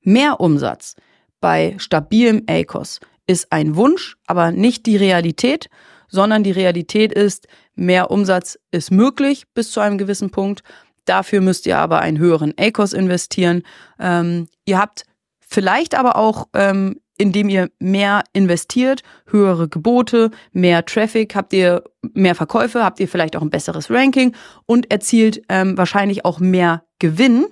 mehr 0.02 0.40
Umsatz 0.40 0.96
bei 1.42 1.76
stabilem 1.78 2.44
ACOS 2.48 3.02
ist 3.28 3.52
ein 3.52 3.76
Wunsch, 3.76 4.16
aber 4.28 4.52
nicht 4.52 4.86
die 4.86 4.98
Realität, 4.98 5.70
sondern 6.08 6.44
die 6.44 6.52
Realität 6.52 7.12
ist, 7.12 7.48
mehr 7.76 8.12
Umsatz 8.12 8.60
ist 8.72 8.92
möglich 8.92 9.46
bis 9.54 9.72
zu 9.72 9.80
einem 9.80 9.98
gewissen 9.98 10.30
Punkt. 10.30 10.64
Dafür 11.06 11.42
müsst 11.42 11.66
ihr 11.66 11.78
aber 11.78 12.00
einen 12.00 12.18
höheren 12.18 12.54
ACOS 12.58 12.94
investieren. 12.94 13.64
Ähm, 14.00 14.48
ihr 14.66 14.80
habt 14.80 15.04
vielleicht 15.40 15.96
aber 15.96 16.16
auch, 16.16 16.48
ähm, 16.54 17.00
indem 17.18 17.50
ihr 17.50 17.70
mehr 17.80 18.24
investiert, 18.34 19.04
höhere 19.28 19.68
Gebote, 19.68 20.32
mehr 20.52 20.86
Traffic, 20.86 21.36
habt 21.36 21.54
ihr 21.54 21.84
mehr 22.14 22.36
Verkäufe, 22.36 22.84
habt 22.84 23.00
ihr 23.00 23.08
vielleicht 23.08 23.36
auch 23.36 23.42
ein 23.42 23.50
besseres 23.50 23.92
Ranking 23.92 24.36
und 24.66 24.92
erzielt 24.92 25.42
ähm, 25.50 25.78
wahrscheinlich 25.78 26.26
auch 26.26 26.40
mehr 26.40 26.84
Gewinn, 27.00 27.46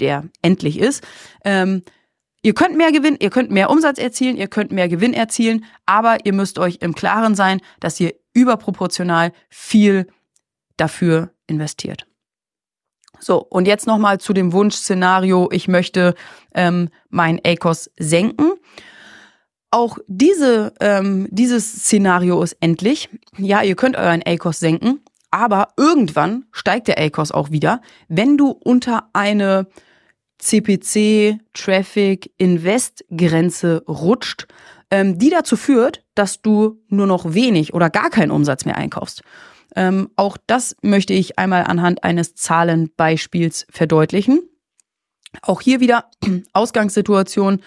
der 0.00 0.24
endlich 0.42 0.78
ist. 0.78 1.04
Ähm, 1.44 1.82
Ihr 2.44 2.52
könnt 2.52 2.76
mehr 2.76 2.92
Gewinn, 2.92 3.16
ihr 3.18 3.30
könnt 3.30 3.50
mehr 3.50 3.70
Umsatz 3.70 3.98
erzielen, 3.98 4.36
ihr 4.36 4.48
könnt 4.48 4.70
mehr 4.70 4.86
Gewinn 4.86 5.14
erzielen, 5.14 5.64
aber 5.86 6.26
ihr 6.26 6.34
müsst 6.34 6.58
euch 6.58 6.76
im 6.82 6.94
Klaren 6.94 7.34
sein, 7.34 7.62
dass 7.80 7.98
ihr 7.98 8.12
überproportional 8.34 9.32
viel 9.48 10.08
dafür 10.76 11.30
investiert. 11.46 12.06
So, 13.18 13.38
und 13.38 13.66
jetzt 13.66 13.86
nochmal 13.86 14.20
zu 14.20 14.34
dem 14.34 14.52
Wunschszenario, 14.52 15.48
ich 15.52 15.68
möchte 15.68 16.14
ähm, 16.54 16.90
mein 17.08 17.40
ACOS 17.42 17.90
senken. 17.98 18.52
Auch 19.70 19.96
diese, 20.06 20.74
ähm, 20.80 21.28
dieses 21.30 21.72
Szenario 21.72 22.42
ist 22.42 22.58
endlich. 22.60 23.08
Ja, 23.38 23.62
ihr 23.62 23.74
könnt 23.74 23.96
euren 23.96 24.22
ACOS 24.22 24.60
senken, 24.60 25.00
aber 25.30 25.68
irgendwann 25.78 26.44
steigt 26.52 26.88
der 26.88 26.98
ACOS 26.98 27.32
auch 27.32 27.50
wieder, 27.50 27.80
wenn 28.08 28.36
du 28.36 28.50
unter 28.50 29.08
eine 29.14 29.66
CPC, 30.38 31.38
Traffic, 31.52 32.32
Invest 32.38 33.04
Grenze 33.14 33.82
rutscht, 33.88 34.46
ähm, 34.90 35.18
die 35.18 35.30
dazu 35.30 35.56
führt, 35.56 36.04
dass 36.14 36.42
du 36.42 36.82
nur 36.88 37.06
noch 37.06 37.34
wenig 37.34 37.74
oder 37.74 37.90
gar 37.90 38.10
keinen 38.10 38.30
Umsatz 38.30 38.64
mehr 38.64 38.76
einkaufst. 38.76 39.22
Ähm, 39.76 40.10
auch 40.16 40.36
das 40.46 40.76
möchte 40.82 41.12
ich 41.12 41.38
einmal 41.38 41.64
anhand 41.64 42.04
eines 42.04 42.34
Zahlenbeispiels 42.34 43.66
verdeutlichen. 43.70 44.42
Auch 45.42 45.60
hier 45.60 45.80
wieder 45.80 46.10
Ausgangssituation. 46.52 47.60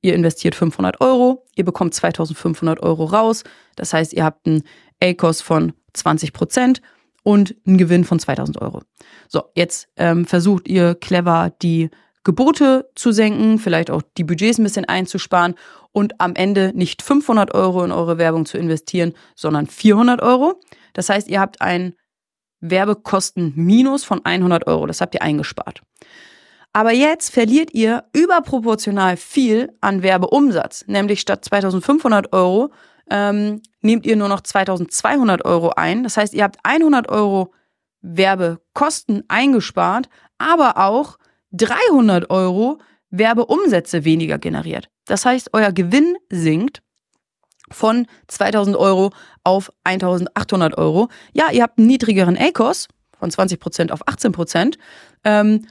Ihr 0.00 0.14
investiert 0.14 0.54
500 0.54 1.00
Euro, 1.00 1.46
ihr 1.54 1.64
bekommt 1.64 1.94
2500 1.94 2.80
Euro 2.80 3.04
raus. 3.04 3.42
Das 3.76 3.92
heißt, 3.92 4.12
ihr 4.12 4.24
habt 4.24 4.46
einen 4.46 4.62
ACOS 5.02 5.40
von 5.40 5.72
20 5.94 6.32
Prozent 6.32 6.82
und 7.24 7.56
einen 7.66 7.78
Gewinn 7.78 8.04
von 8.04 8.20
2000 8.20 8.60
Euro. 8.60 8.82
So, 9.26 9.42
jetzt 9.56 9.88
ähm, 9.96 10.26
versucht 10.26 10.68
ihr 10.68 10.94
clever 10.94 11.52
die 11.60 11.90
Gebote 12.22 12.88
zu 12.94 13.12
senken, 13.12 13.58
vielleicht 13.58 13.90
auch 13.90 14.02
die 14.16 14.24
Budgets 14.24 14.58
ein 14.58 14.64
bisschen 14.64 14.84
einzusparen 14.84 15.56
und 15.90 16.20
am 16.20 16.34
Ende 16.34 16.72
nicht 16.74 17.02
500 17.02 17.52
Euro 17.54 17.84
in 17.84 17.92
eure 17.92 18.18
Werbung 18.18 18.46
zu 18.46 18.56
investieren, 18.56 19.14
sondern 19.34 19.66
400 19.66 20.22
Euro. 20.22 20.60
Das 20.92 21.08
heißt, 21.08 21.28
ihr 21.28 21.40
habt 21.40 21.60
ein 21.60 21.94
Werbekosten-Minus 22.60 24.04
von 24.04 24.24
100 24.24 24.66
Euro. 24.66 24.86
Das 24.86 25.00
habt 25.00 25.14
ihr 25.14 25.22
eingespart. 25.22 25.82
Aber 26.72 26.92
jetzt 26.92 27.30
verliert 27.30 27.72
ihr 27.72 28.04
überproportional 28.12 29.16
viel 29.16 29.72
an 29.80 30.02
Werbeumsatz. 30.02 30.84
Nämlich 30.88 31.20
statt 31.20 31.44
2500 31.44 32.32
Euro 32.32 32.70
ähm, 33.10 33.62
nehmt 33.80 34.06
ihr 34.06 34.16
nur 34.16 34.28
noch 34.28 34.40
2200 34.40 35.44
Euro 35.44 35.70
ein. 35.70 36.02
Das 36.02 36.16
heißt, 36.16 36.34
ihr 36.34 36.44
habt 36.44 36.58
100 36.62 37.08
Euro 37.08 37.52
Werbekosten 38.00 39.24
eingespart, 39.28 40.08
aber 40.38 40.78
auch 40.78 41.18
300 41.52 42.30
Euro 42.30 42.78
Werbeumsätze 43.10 44.04
weniger 44.04 44.38
generiert. 44.38 44.88
Das 45.06 45.24
heißt, 45.24 45.50
euer 45.52 45.72
Gewinn 45.72 46.16
sinkt 46.30 46.82
von 47.70 48.06
2000 48.28 48.76
Euro 48.76 49.10
auf 49.42 49.72
1800 49.84 50.76
Euro. 50.76 51.08
Ja, 51.32 51.50
ihr 51.50 51.62
habt 51.62 51.78
einen 51.78 51.86
niedrigeren 51.86 52.36
ACOS 52.36 52.88
von 53.18 53.30
20% 53.30 53.90
auf 53.90 54.06
18%. 54.06 54.76
Ähm, 55.24 55.66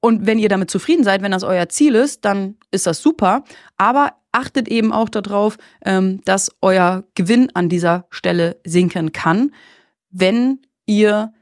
und 0.00 0.26
wenn 0.26 0.38
ihr 0.38 0.48
damit 0.48 0.70
zufrieden 0.70 1.04
seid, 1.04 1.22
wenn 1.22 1.32
das 1.32 1.42
euer 1.42 1.68
Ziel 1.68 1.94
ist, 1.94 2.24
dann 2.24 2.56
ist 2.70 2.86
das 2.86 3.02
super. 3.02 3.44
Aber 3.76 4.14
achtet 4.32 4.68
eben 4.68 4.92
auch 4.92 5.08
darauf, 5.08 5.56
ähm, 5.84 6.20
dass 6.24 6.50
euer 6.60 7.04
Gewinn 7.14 7.50
an 7.54 7.68
dieser 7.68 8.06
Stelle 8.10 8.60
sinken 8.64 9.12
kann, 9.12 9.52
wenn 10.10 10.60
ihr 10.86 11.32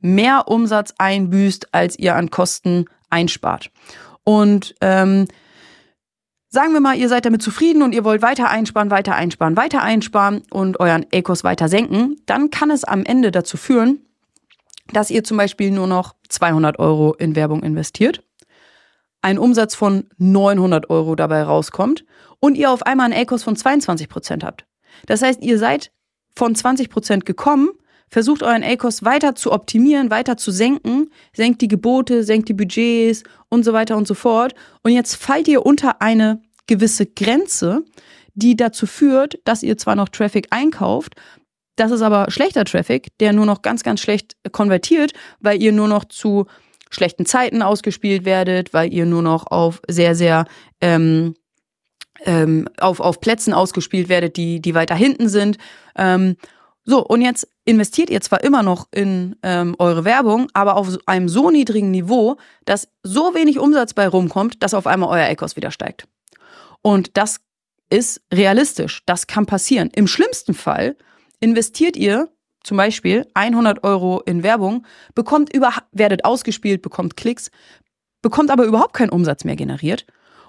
mehr 0.00 0.48
Umsatz 0.48 0.94
einbüßt, 0.98 1.72
als 1.72 1.98
ihr 1.98 2.16
an 2.16 2.30
Kosten 2.30 2.86
einspart. 3.10 3.70
Und 4.24 4.74
ähm, 4.80 5.26
sagen 6.48 6.72
wir 6.72 6.80
mal, 6.80 6.96
ihr 6.96 7.08
seid 7.08 7.24
damit 7.24 7.42
zufrieden 7.42 7.82
und 7.82 7.94
ihr 7.94 8.04
wollt 8.04 8.22
weiter 8.22 8.48
einsparen, 8.48 8.90
weiter 8.90 9.14
einsparen, 9.14 9.56
weiter 9.56 9.82
einsparen 9.82 10.42
und 10.50 10.80
euren 10.80 11.10
Ecos 11.12 11.44
weiter 11.44 11.68
senken, 11.68 12.20
dann 12.26 12.50
kann 12.50 12.70
es 12.70 12.84
am 12.84 13.04
Ende 13.04 13.30
dazu 13.30 13.56
führen, 13.56 14.00
dass 14.92 15.10
ihr 15.10 15.24
zum 15.24 15.36
Beispiel 15.36 15.70
nur 15.70 15.86
noch 15.86 16.14
200 16.28 16.78
Euro 16.78 17.14
in 17.14 17.36
Werbung 17.36 17.62
investiert, 17.62 18.22
ein 19.22 19.38
Umsatz 19.38 19.74
von 19.74 20.04
900 20.18 20.90
Euro 20.90 21.14
dabei 21.14 21.42
rauskommt 21.42 22.04
und 22.40 22.56
ihr 22.56 22.70
auf 22.70 22.84
einmal 22.84 23.06
einen 23.06 23.20
Ecos 23.20 23.42
von 23.42 23.56
22 23.56 24.08
Prozent 24.08 24.44
habt. 24.44 24.66
Das 25.06 25.22
heißt, 25.22 25.42
ihr 25.42 25.58
seid 25.58 25.92
von 26.34 26.54
20 26.54 26.90
Prozent 26.90 27.24
gekommen, 27.24 27.70
versucht 28.08 28.42
euren 28.42 28.62
ACOS 28.62 29.04
weiter 29.04 29.34
zu 29.34 29.52
optimieren, 29.52 30.10
weiter 30.10 30.36
zu 30.36 30.50
senken, 30.50 31.10
senkt 31.34 31.62
die 31.62 31.68
Gebote, 31.68 32.24
senkt 32.24 32.48
die 32.48 32.54
Budgets 32.54 33.22
und 33.48 33.64
so 33.64 33.72
weiter 33.72 33.96
und 33.96 34.06
so 34.06 34.14
fort. 34.14 34.54
Und 34.82 34.92
jetzt 34.92 35.14
fallt 35.16 35.48
ihr 35.48 35.64
unter 35.64 36.02
eine 36.02 36.42
gewisse 36.66 37.06
Grenze, 37.06 37.84
die 38.34 38.56
dazu 38.56 38.86
führt, 38.86 39.38
dass 39.44 39.62
ihr 39.62 39.78
zwar 39.78 39.94
noch 39.94 40.08
Traffic 40.08 40.48
einkauft, 40.50 41.14
das 41.76 41.90
ist 41.90 42.02
aber 42.02 42.30
schlechter 42.30 42.64
Traffic, 42.64 43.16
der 43.18 43.32
nur 43.32 43.46
noch 43.46 43.62
ganz, 43.62 43.82
ganz 43.82 44.00
schlecht 44.00 44.36
konvertiert, 44.52 45.12
weil 45.40 45.62
ihr 45.62 45.72
nur 45.72 45.88
noch 45.88 46.04
zu 46.04 46.46
schlechten 46.92 47.26
Zeiten 47.26 47.62
ausgespielt 47.62 48.24
werdet, 48.24 48.72
weil 48.72 48.92
ihr 48.92 49.06
nur 49.06 49.22
noch 49.22 49.46
auf 49.46 49.80
sehr, 49.88 50.14
sehr 50.14 50.46
ähm, 50.80 51.34
ähm, 52.24 52.68
auf, 52.78 53.00
auf 53.00 53.20
Plätzen 53.20 53.52
ausgespielt 53.52 54.08
werdet, 54.08 54.36
die, 54.36 54.60
die 54.60 54.74
weiter 54.74 54.94
hinten 54.94 55.28
sind. 55.28 55.58
Ähm, 55.96 56.36
so, 56.84 57.04
und 57.04 57.22
jetzt 57.22 57.48
investiert 57.64 58.10
ihr 58.10 58.20
zwar 58.20 58.42
immer 58.42 58.62
noch 58.62 58.88
in 58.92 59.36
ähm, 59.42 59.76
eure 59.78 60.04
Werbung, 60.04 60.48
aber 60.52 60.76
auf 60.76 60.88
einem 61.06 61.28
so 61.28 61.50
niedrigen 61.50 61.90
Niveau, 61.90 62.36
dass 62.64 62.88
so 63.02 63.34
wenig 63.34 63.58
Umsatz 63.58 63.94
bei 63.94 64.08
rumkommt, 64.08 64.62
dass 64.62 64.74
auf 64.74 64.86
einmal 64.86 65.08
euer 65.10 65.28
Ecos 65.28 65.56
wieder 65.56 65.70
steigt. 65.70 66.08
Und 66.82 67.16
das 67.16 67.40
ist 67.88 68.22
realistisch. 68.32 69.02
Das 69.06 69.26
kann 69.26 69.46
passieren. 69.46 69.90
Im 69.94 70.08
schlimmsten 70.08 70.54
Fall 70.54 70.96
investiert 71.40 71.96
ihr 71.96 72.28
zum 72.64 72.76
Beispiel 72.76 73.26
100 73.34 73.84
Euro 73.84 74.22
in 74.26 74.42
Werbung, 74.42 74.86
bekommt 75.14 75.54
über, 75.54 75.72
werdet 75.92 76.24
ausgespielt, 76.24 76.82
bekommt 76.82 77.16
Klicks, 77.16 77.50
bekommt 78.22 78.50
aber 78.50 78.64
überhaupt 78.64 78.94
keinen 78.94 79.10
Umsatz 79.10 79.44
mehr 79.44 79.56
generiert 79.56 80.06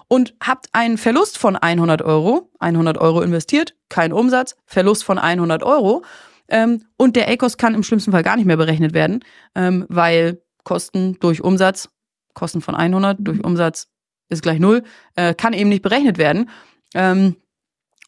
und 0.08 0.34
habt 0.42 0.68
einen 0.72 0.98
Verlust 0.98 1.38
von 1.38 1.56
100 1.56 2.02
Euro, 2.02 2.50
100 2.60 2.98
Euro 2.98 3.22
investiert, 3.22 3.74
kein 3.88 4.12
Umsatz, 4.12 4.56
Verlust 4.66 5.04
von 5.04 5.18
100 5.18 5.62
Euro 5.62 6.02
ähm, 6.48 6.84
und 6.96 7.16
der 7.16 7.28
ACOS 7.28 7.56
kann 7.56 7.74
im 7.74 7.82
schlimmsten 7.82 8.12
Fall 8.12 8.22
gar 8.22 8.36
nicht 8.36 8.46
mehr 8.46 8.56
berechnet 8.56 8.94
werden, 8.94 9.24
ähm, 9.54 9.86
weil 9.88 10.42
Kosten 10.62 11.18
durch 11.20 11.42
Umsatz, 11.42 11.88
Kosten 12.34 12.60
von 12.60 12.74
100 12.74 13.18
durch 13.20 13.42
Umsatz 13.44 13.88
ist 14.28 14.42
gleich 14.42 14.58
null, 14.58 14.82
äh, 15.16 15.34
kann 15.34 15.52
eben 15.52 15.68
nicht 15.68 15.82
berechnet 15.82 16.18
werden. 16.18 16.50
Ähm, 16.94 17.36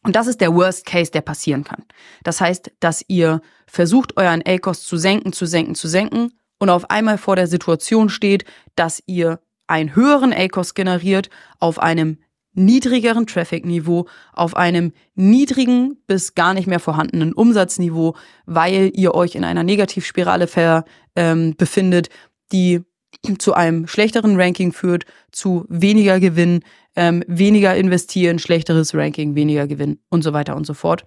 und 0.07 0.15
das 0.15 0.27
ist 0.27 0.39
der 0.39 0.55
Worst 0.55 0.85
Case, 0.85 1.11
der 1.11 1.19
passieren 1.19 1.65
kann. 1.65 1.83
Das 2.23 2.39
heißt, 2.39 2.71
dass 2.79 3.03
ihr 3.09 3.41
versucht, 3.67 4.15
euren 4.15 4.41
ACOS 4.41 4.85
zu 4.85 4.95
senken, 4.95 5.33
zu 5.33 5.45
senken, 5.45 5.75
zu 5.75 5.89
senken 5.89 6.31
und 6.59 6.69
auf 6.69 6.89
einmal 6.89 7.17
vor 7.17 7.35
der 7.35 7.47
Situation 7.47 8.07
steht, 8.07 8.45
dass 8.77 9.03
ihr 9.05 9.41
einen 9.67 9.97
höheren 9.97 10.31
ACOS 10.31 10.75
generiert 10.75 11.29
auf 11.59 11.77
einem 11.77 12.19
niedrigeren 12.53 13.27
Traffic-Niveau, 13.27 14.07
auf 14.31 14.55
einem 14.55 14.93
niedrigen 15.13 15.97
bis 16.07 16.35
gar 16.35 16.53
nicht 16.53 16.67
mehr 16.67 16.79
vorhandenen 16.79 17.33
Umsatzniveau, 17.33 18.15
weil 18.45 18.91
ihr 18.93 19.13
euch 19.13 19.35
in 19.35 19.43
einer 19.43 19.63
Negativspirale 19.63 20.47
ver, 20.47 20.85
ähm, 21.17 21.53
befindet, 21.57 22.07
die 22.53 22.81
zu 23.39 23.53
einem 23.53 23.87
schlechteren 23.87 24.39
Ranking 24.39 24.71
führt, 24.71 25.03
zu 25.33 25.65
weniger 25.67 26.21
Gewinn, 26.21 26.61
ähm, 26.97 27.23
weniger 27.27 27.75
investieren, 27.75 28.39
schlechteres 28.39 28.93
Ranking, 28.93 29.35
weniger 29.35 29.67
Gewinn 29.67 29.99
und 30.09 30.23
so 30.23 30.33
weiter 30.33 30.55
und 30.55 30.65
so 30.65 30.73
fort. 30.73 31.05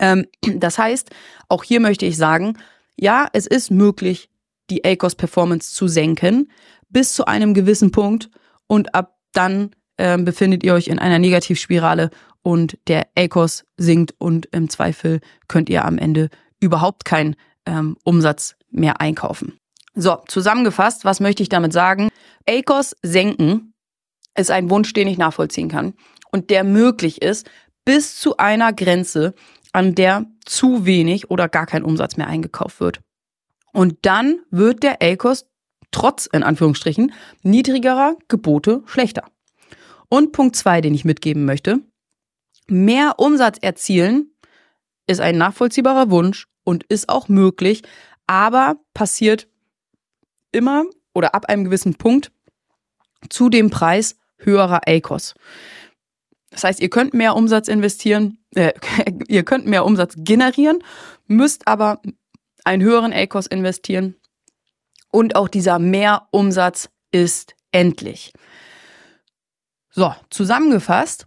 Ähm, 0.00 0.26
das 0.56 0.78
heißt, 0.78 1.10
auch 1.48 1.62
hier 1.62 1.80
möchte 1.80 2.06
ich 2.06 2.16
sagen, 2.16 2.58
ja, 2.96 3.28
es 3.32 3.46
ist 3.46 3.70
möglich, 3.70 4.30
die 4.70 4.84
ACOS 4.84 5.14
Performance 5.14 5.72
zu 5.74 5.86
senken 5.86 6.50
bis 6.88 7.12
zu 7.12 7.26
einem 7.26 7.54
gewissen 7.54 7.92
Punkt 7.92 8.30
und 8.66 8.94
ab 8.94 9.18
dann 9.32 9.70
ähm, 9.98 10.24
befindet 10.24 10.64
ihr 10.64 10.72
euch 10.74 10.88
in 10.88 10.98
einer 10.98 11.18
Negativspirale 11.18 12.10
und 12.42 12.78
der 12.88 13.06
ACOS 13.16 13.64
sinkt 13.76 14.14
und 14.18 14.46
im 14.52 14.70
Zweifel 14.70 15.20
könnt 15.46 15.68
ihr 15.68 15.84
am 15.84 15.98
Ende 15.98 16.30
überhaupt 16.58 17.04
keinen 17.04 17.36
ähm, 17.66 17.96
Umsatz 18.02 18.56
mehr 18.70 19.00
einkaufen. 19.00 19.58
So, 19.94 20.18
zusammengefasst, 20.26 21.04
was 21.04 21.20
möchte 21.20 21.42
ich 21.42 21.48
damit 21.48 21.72
sagen? 21.72 22.08
ACOS 22.48 22.96
senken 23.02 23.74
ist 24.38 24.50
ein 24.50 24.70
Wunsch, 24.70 24.92
den 24.92 25.08
ich 25.08 25.18
nachvollziehen 25.18 25.68
kann 25.68 25.94
und 26.30 26.50
der 26.50 26.64
möglich 26.64 27.22
ist 27.22 27.48
bis 27.84 28.18
zu 28.18 28.36
einer 28.36 28.72
Grenze, 28.72 29.34
an 29.72 29.94
der 29.94 30.26
zu 30.44 30.86
wenig 30.86 31.30
oder 31.30 31.48
gar 31.48 31.66
kein 31.66 31.84
Umsatz 31.84 32.16
mehr 32.16 32.26
eingekauft 32.26 32.80
wird. 32.80 33.00
Und 33.72 33.98
dann 34.02 34.40
wird 34.50 34.82
der 34.82 35.02
ACOS 35.02 35.46
trotz, 35.90 36.26
in 36.26 36.42
Anführungsstrichen, 36.42 37.12
niedrigerer 37.42 38.16
Gebote 38.28 38.82
schlechter. 38.86 39.24
Und 40.08 40.32
Punkt 40.32 40.56
zwei, 40.56 40.80
den 40.80 40.94
ich 40.94 41.04
mitgeben 41.04 41.44
möchte. 41.44 41.80
Mehr 42.68 43.14
Umsatz 43.18 43.58
erzielen 43.60 44.30
ist 45.06 45.20
ein 45.20 45.38
nachvollziehbarer 45.38 46.10
Wunsch 46.10 46.48
und 46.64 46.84
ist 46.84 47.08
auch 47.08 47.28
möglich, 47.28 47.82
aber 48.26 48.76
passiert 48.92 49.48
immer 50.52 50.84
oder 51.14 51.34
ab 51.34 51.46
einem 51.46 51.64
gewissen 51.64 51.94
Punkt 51.94 52.32
zu 53.28 53.48
dem 53.48 53.70
Preis 53.70 54.16
höherer 54.38 54.80
ACOS. 54.86 55.34
Das 56.50 56.64
heißt, 56.64 56.80
ihr 56.80 56.90
könnt 56.90 57.12
mehr 57.12 57.36
Umsatz 57.36 57.68
investieren, 57.68 58.38
äh, 58.54 58.72
ihr 59.28 59.44
könnt 59.44 59.66
mehr 59.66 59.84
Umsatz 59.84 60.14
generieren, 60.16 60.78
müsst 61.26 61.66
aber 61.68 62.00
einen 62.64 62.82
höheren 62.82 63.12
ACOS 63.12 63.46
investieren 63.46 64.16
und 65.10 65.36
auch 65.36 65.48
dieser 65.48 65.78
Mehrumsatz 65.78 66.88
ist 67.12 67.54
endlich. 67.72 68.32
So, 69.90 70.14
zusammengefasst, 70.30 71.26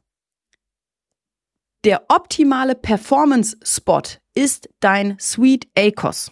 der 1.85 2.03
optimale 2.09 2.75
Performance-Spot 2.75 4.01
ist 4.35 4.69
dein 4.79 5.17
Sweet 5.19 5.67
ACOS. 5.77 6.31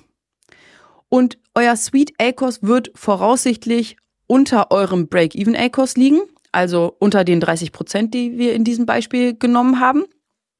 Und 1.10 1.40
euer 1.56 1.76
Sweet 1.76 2.14
ACOS 2.20 2.64
wird 2.64 2.92
voraussichtlich 2.96 3.98
unter 4.28 4.72
eurem 4.72 5.08
Break-Even 5.08 5.56
ACOS 5.56 5.96
liegen 5.96 6.22
also 6.58 6.96
unter 6.98 7.24
den 7.24 7.40
30 7.40 7.72
Prozent, 7.72 8.16
die 8.16 8.40
wir 8.40 8.56
in 8.56 8.64
diesem 8.64 8.88
Beispiel 8.88 9.38
genommen 9.38 9.80
haben. 9.80 10.06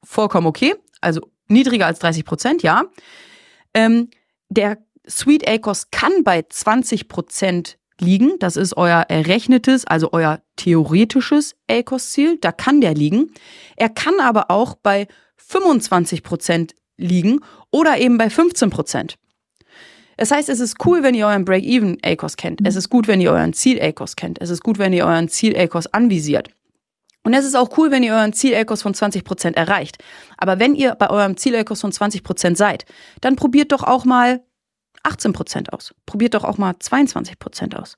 Vollkommen 0.04 0.46
okay, 0.46 0.76
also 1.00 1.20
niedriger 1.48 1.86
als 1.86 1.98
30 1.98 2.24
Prozent, 2.24 2.62
ja. 2.62 2.84
Ähm, 3.74 4.08
der 4.48 4.78
Sweet 5.08 5.48
ACOS 5.48 5.90
kann 5.90 6.22
bei 6.22 6.44
20 6.48 7.08
Prozent 7.08 7.78
liegen. 8.00 8.38
Das 8.38 8.56
ist 8.56 8.76
euer 8.76 9.06
errechnetes, 9.08 9.86
also 9.86 10.12
euer 10.12 10.40
theoretisches 10.54 11.56
ACOS-Ziel. 11.68 12.38
Da 12.40 12.52
kann 12.52 12.80
der 12.80 12.94
liegen. 12.94 13.32
Er 13.76 13.88
kann 13.88 14.20
aber 14.20 14.52
auch 14.52 14.76
bei 14.76 15.08
25 15.36 16.22
Prozent 16.22 16.74
liegen 16.96 17.40
oder 17.72 17.98
eben 17.98 18.18
bei 18.18 18.30
15 18.30 18.70
Prozent. 18.70 19.16
Das 20.18 20.32
heißt, 20.32 20.48
es 20.48 20.58
ist 20.58 20.84
cool, 20.84 21.04
wenn 21.04 21.14
ihr 21.14 21.28
euren 21.28 21.44
Break-Even-ACOS 21.44 22.36
kennt. 22.36 22.60
Es 22.66 22.74
ist 22.74 22.90
gut, 22.90 23.06
wenn 23.06 23.20
ihr 23.20 23.30
euren 23.30 23.52
Ziel-ACOS 23.52 24.16
kennt. 24.16 24.40
Es 24.40 24.50
ist 24.50 24.64
gut, 24.64 24.78
wenn 24.78 24.92
ihr 24.92 25.06
euren 25.06 25.28
Ziel-ACOS 25.28 25.86
anvisiert. 25.94 26.50
Und 27.22 27.34
es 27.34 27.44
ist 27.44 27.54
auch 27.54 27.78
cool, 27.78 27.92
wenn 27.92 28.02
ihr 28.02 28.14
euren 28.14 28.32
Ziel-ACOS 28.32 28.82
von 28.82 28.94
20% 28.94 29.54
erreicht. 29.54 29.98
Aber 30.36 30.58
wenn 30.58 30.74
ihr 30.74 30.96
bei 30.96 31.08
eurem 31.08 31.36
Ziel-ACOS 31.36 31.80
von 31.82 31.92
20% 31.92 32.56
seid, 32.56 32.84
dann 33.20 33.36
probiert 33.36 33.70
doch 33.70 33.84
auch 33.84 34.04
mal 34.04 34.42
18% 35.04 35.70
aus. 35.70 35.94
Probiert 36.04 36.34
doch 36.34 36.42
auch 36.42 36.58
mal 36.58 36.72
22% 36.72 37.76
aus. 37.76 37.94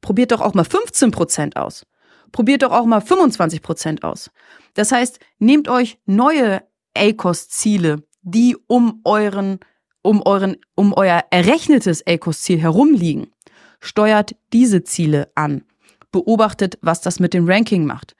Probiert 0.00 0.30
doch 0.30 0.40
auch 0.40 0.54
mal 0.54 0.64
15% 0.64 1.56
aus. 1.56 1.86
Probiert 2.30 2.62
doch 2.62 2.70
auch 2.70 2.86
mal 2.86 3.00
25% 3.00 4.04
aus. 4.04 4.30
Das 4.74 4.92
heißt, 4.92 5.18
nehmt 5.40 5.68
euch 5.68 5.98
neue 6.06 6.62
ACOS-Ziele, 6.96 8.04
die 8.22 8.56
um 8.68 9.00
euren 9.02 9.58
um, 10.04 10.22
euren, 10.22 10.56
um 10.76 10.92
euer 10.92 11.24
errechnetes 11.30 12.06
ACOS-Ziel 12.06 12.60
herumliegen. 12.60 13.32
Steuert 13.80 14.36
diese 14.52 14.84
Ziele 14.84 15.30
an. 15.34 15.64
Beobachtet, 16.12 16.78
was 16.82 17.00
das 17.00 17.18
mit 17.18 17.34
dem 17.34 17.48
Ranking 17.48 17.86
macht. 17.86 18.14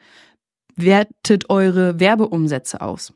Wertet 0.74 1.48
eure 1.50 2.00
Werbeumsätze 2.00 2.80
aus. 2.80 3.12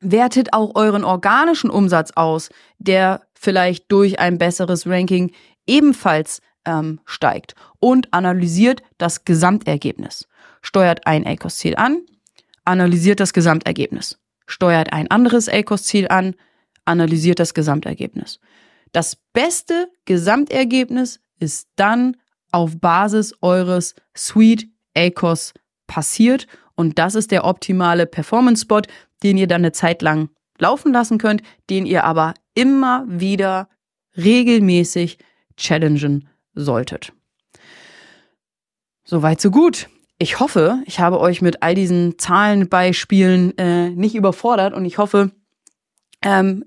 Wertet 0.00 0.54
auch 0.54 0.74
euren 0.76 1.04
organischen 1.04 1.68
Umsatz 1.68 2.12
aus, 2.12 2.48
der 2.78 3.22
vielleicht 3.34 3.92
durch 3.92 4.18
ein 4.18 4.38
besseres 4.38 4.86
Ranking 4.86 5.32
ebenfalls 5.66 6.40
ähm, 6.64 7.00
steigt. 7.04 7.54
Und 7.80 8.12
analysiert 8.14 8.82
das 8.98 9.24
Gesamtergebnis. 9.24 10.26
Steuert 10.62 11.06
ein 11.06 11.26
ACOS-Ziel 11.26 11.76
an, 11.76 12.02
analysiert 12.64 13.20
das 13.20 13.32
Gesamtergebnis. 13.32 14.18
Steuert 14.46 14.92
ein 14.92 15.10
anderes 15.10 15.48
ACOS-Ziel 15.48 16.08
an, 16.08 16.34
analysiert 16.84 17.38
das 17.38 17.54
Gesamtergebnis. 17.54 18.40
Das 18.92 19.16
beste 19.32 19.88
Gesamtergebnis 20.04 21.20
ist 21.38 21.68
dann 21.76 22.16
auf 22.52 22.78
Basis 22.80 23.34
eures 23.40 23.94
Suite 24.16 24.66
ACOS 24.96 25.54
passiert 25.86 26.46
und 26.74 26.98
das 26.98 27.14
ist 27.14 27.30
der 27.30 27.44
optimale 27.44 28.06
Performance 28.06 28.62
Spot, 28.62 28.82
den 29.22 29.36
ihr 29.36 29.46
dann 29.46 29.62
eine 29.62 29.72
Zeit 29.72 30.02
lang 30.02 30.30
laufen 30.58 30.92
lassen 30.92 31.18
könnt, 31.18 31.42
den 31.68 31.86
ihr 31.86 32.04
aber 32.04 32.34
immer 32.54 33.04
wieder 33.08 33.68
regelmäßig 34.16 35.18
challengen 35.56 36.28
solltet. 36.54 37.12
Soweit 39.04 39.40
so 39.40 39.50
gut. 39.50 39.88
Ich 40.18 40.38
hoffe, 40.38 40.82
ich 40.84 41.00
habe 41.00 41.18
euch 41.18 41.40
mit 41.40 41.62
all 41.62 41.74
diesen 41.74 42.18
Zahlenbeispielen 42.18 43.56
äh, 43.56 43.90
nicht 43.90 44.14
überfordert 44.14 44.74
und 44.74 44.84
ich 44.84 44.98
hoffe, 44.98 45.30
ähm, 46.22 46.64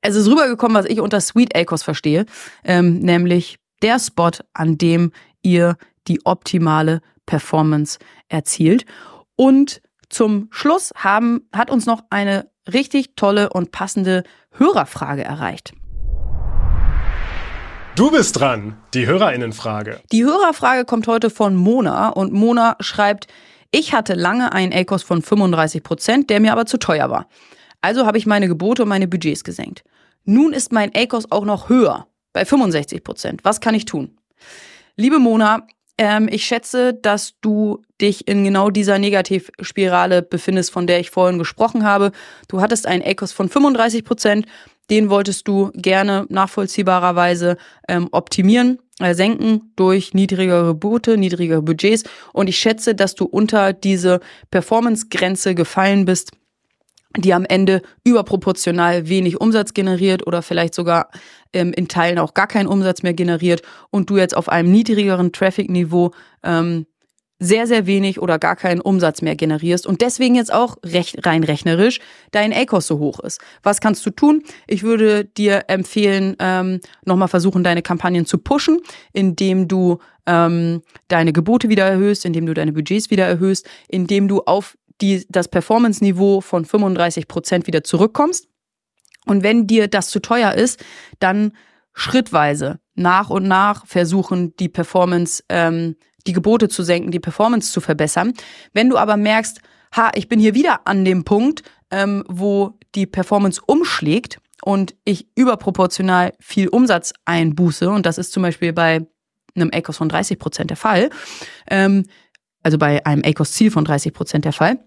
es 0.00 0.16
ist 0.16 0.28
rübergekommen, 0.28 0.76
was 0.76 0.86
ich 0.86 1.00
unter 1.00 1.20
Sweet 1.20 1.56
Acres 1.56 1.82
verstehe, 1.82 2.26
ähm, 2.62 2.98
nämlich 2.98 3.58
der 3.82 3.98
Spot, 3.98 4.30
an 4.52 4.76
dem 4.78 5.12
ihr 5.42 5.76
die 6.08 6.24
optimale 6.26 7.00
Performance 7.26 7.98
erzielt. 8.28 8.84
Und 9.36 9.80
zum 10.10 10.48
Schluss 10.50 10.92
haben, 10.94 11.48
hat 11.52 11.70
uns 11.70 11.86
noch 11.86 12.02
eine 12.10 12.50
richtig 12.72 13.16
tolle 13.16 13.50
und 13.50 13.72
passende 13.72 14.24
Hörerfrage 14.52 15.24
erreicht. 15.24 15.72
Du 17.96 18.10
bist 18.10 18.40
dran, 18.40 18.76
die 18.92 19.06
Hörerinnenfrage. 19.06 20.00
Die 20.10 20.24
Hörerfrage 20.24 20.84
kommt 20.84 21.06
heute 21.06 21.30
von 21.30 21.54
Mona 21.54 22.08
und 22.08 22.32
Mona 22.32 22.76
schreibt, 22.80 23.28
ich 23.70 23.92
hatte 23.92 24.14
lange 24.14 24.52
einen 24.52 24.72
ACOS 24.72 25.02
von 25.02 25.22
35 25.22 25.82
Prozent, 25.82 26.30
der 26.30 26.40
mir 26.40 26.52
aber 26.52 26.66
zu 26.66 26.78
teuer 26.78 27.10
war. 27.10 27.26
Also 27.84 28.06
habe 28.06 28.16
ich 28.16 28.24
meine 28.24 28.48
Gebote 28.48 28.84
und 28.84 28.88
meine 28.88 29.06
Budgets 29.06 29.44
gesenkt. 29.44 29.84
Nun 30.24 30.54
ist 30.54 30.72
mein 30.72 30.90
ACOS 30.94 31.30
auch 31.30 31.44
noch 31.44 31.68
höher, 31.68 32.06
bei 32.32 32.46
65 32.46 33.04
Prozent. 33.04 33.44
Was 33.44 33.60
kann 33.60 33.74
ich 33.74 33.84
tun? 33.84 34.16
Liebe 34.96 35.18
Mona, 35.18 35.66
ähm, 35.98 36.26
ich 36.32 36.46
schätze, 36.46 36.94
dass 36.94 37.34
du 37.42 37.82
dich 38.00 38.26
in 38.26 38.42
genau 38.42 38.70
dieser 38.70 38.98
Negativspirale 38.98 40.22
befindest, 40.22 40.70
von 40.70 40.86
der 40.86 40.98
ich 40.98 41.10
vorhin 41.10 41.38
gesprochen 41.38 41.84
habe. 41.84 42.12
Du 42.48 42.62
hattest 42.62 42.86
einen 42.86 43.02
ACOS 43.02 43.32
von 43.32 43.50
35 43.50 44.02
Prozent, 44.02 44.46
den 44.88 45.10
wolltest 45.10 45.46
du 45.46 45.70
gerne 45.74 46.24
nachvollziehbarerweise 46.30 47.58
ähm, 47.86 48.08
optimieren, 48.12 48.78
äh, 48.98 49.12
senken 49.12 49.74
durch 49.76 50.14
niedrigere 50.14 50.72
Boote, 50.72 51.18
niedrigere 51.18 51.60
Budgets. 51.60 52.04
Und 52.32 52.48
ich 52.48 52.58
schätze, 52.58 52.94
dass 52.94 53.14
du 53.14 53.26
unter 53.26 53.74
diese 53.74 54.20
Performance-Grenze 54.50 55.54
gefallen 55.54 56.06
bist, 56.06 56.32
die 57.16 57.32
am 57.34 57.44
Ende 57.44 57.82
überproportional 58.04 59.08
wenig 59.08 59.40
Umsatz 59.40 59.74
generiert 59.74 60.26
oder 60.26 60.42
vielleicht 60.42 60.74
sogar 60.74 61.10
ähm, 61.52 61.72
in 61.72 61.88
Teilen 61.88 62.18
auch 62.18 62.34
gar 62.34 62.46
keinen 62.46 62.66
Umsatz 62.66 63.02
mehr 63.02 63.14
generiert 63.14 63.62
und 63.90 64.10
du 64.10 64.16
jetzt 64.16 64.36
auf 64.36 64.48
einem 64.48 64.70
niedrigeren 64.70 65.32
Traffic-Niveau 65.32 66.10
ähm, 66.42 66.86
sehr, 67.40 67.66
sehr 67.66 67.86
wenig 67.86 68.20
oder 68.20 68.38
gar 68.38 68.56
keinen 68.56 68.80
Umsatz 68.80 69.20
mehr 69.20 69.36
generierst 69.36 69.86
und 69.86 70.00
deswegen 70.00 70.34
jetzt 70.34 70.52
auch 70.52 70.76
recht, 70.84 71.26
rein 71.26 71.44
rechnerisch 71.44 72.00
dein 72.30 72.52
ACOS 72.52 72.86
so 72.86 72.98
hoch 72.98 73.20
ist. 73.20 73.40
Was 73.62 73.80
kannst 73.80 74.06
du 74.06 74.10
tun? 74.10 74.42
Ich 74.66 74.82
würde 74.82 75.24
dir 75.24 75.64
empfehlen, 75.68 76.36
ähm, 76.38 76.80
nochmal 77.04 77.28
versuchen, 77.28 77.64
deine 77.64 77.82
Kampagnen 77.82 78.24
zu 78.24 78.38
pushen, 78.38 78.80
indem 79.12 79.68
du 79.68 79.98
ähm, 80.26 80.82
deine 81.08 81.32
Gebote 81.32 81.68
wieder 81.68 81.84
erhöhst, 81.84 82.24
indem 82.24 82.46
du 82.46 82.54
deine 82.54 82.72
Budgets 82.72 83.10
wieder 83.10 83.26
erhöhst, 83.26 83.68
indem 83.88 84.28
du 84.28 84.42
auf 84.42 84.76
die, 85.00 85.26
das 85.28 85.48
Performance-Niveau 85.48 86.40
von 86.40 86.64
35 86.64 87.28
Prozent 87.28 87.66
wieder 87.66 87.84
zurückkommst. 87.84 88.48
Und 89.26 89.42
wenn 89.42 89.66
dir 89.66 89.88
das 89.88 90.10
zu 90.10 90.20
teuer 90.20 90.52
ist, 90.52 90.84
dann 91.18 91.52
schrittweise 91.92 92.80
nach 92.94 93.30
und 93.30 93.44
nach 93.44 93.86
versuchen, 93.86 94.54
die 94.56 94.68
Performance, 94.68 95.42
ähm, 95.48 95.96
die 96.26 96.32
Gebote 96.32 96.68
zu 96.68 96.82
senken, 96.82 97.10
die 97.10 97.20
Performance 97.20 97.72
zu 97.72 97.80
verbessern. 97.80 98.32
Wenn 98.72 98.90
du 98.90 98.96
aber 98.96 99.16
merkst, 99.16 99.60
ha, 99.96 100.10
ich 100.14 100.28
bin 100.28 100.40
hier 100.40 100.54
wieder 100.54 100.86
an 100.86 101.04
dem 101.04 101.24
Punkt, 101.24 101.62
ähm, 101.90 102.24
wo 102.28 102.78
die 102.94 103.06
Performance 103.06 103.60
umschlägt 103.64 104.38
und 104.62 104.94
ich 105.04 105.28
überproportional 105.36 106.32
viel 106.40 106.68
Umsatz 106.68 107.12
einbuße, 107.24 107.88
und 107.88 108.06
das 108.06 108.18
ist 108.18 108.32
zum 108.32 108.42
Beispiel 108.42 108.72
bei 108.72 109.06
einem 109.54 109.70
ACOS 109.72 109.98
von 109.98 110.08
30 110.08 110.38
Prozent 110.38 110.70
der 110.70 110.76
Fall, 110.76 111.10
ähm, 111.70 112.04
also 112.64 112.78
bei 112.78 113.06
einem 113.06 113.22
ACOS-Ziel 113.24 113.70
von 113.70 113.84
30 113.84 114.12
Prozent 114.12 114.44
der 114.44 114.52
Fall, 114.52 114.78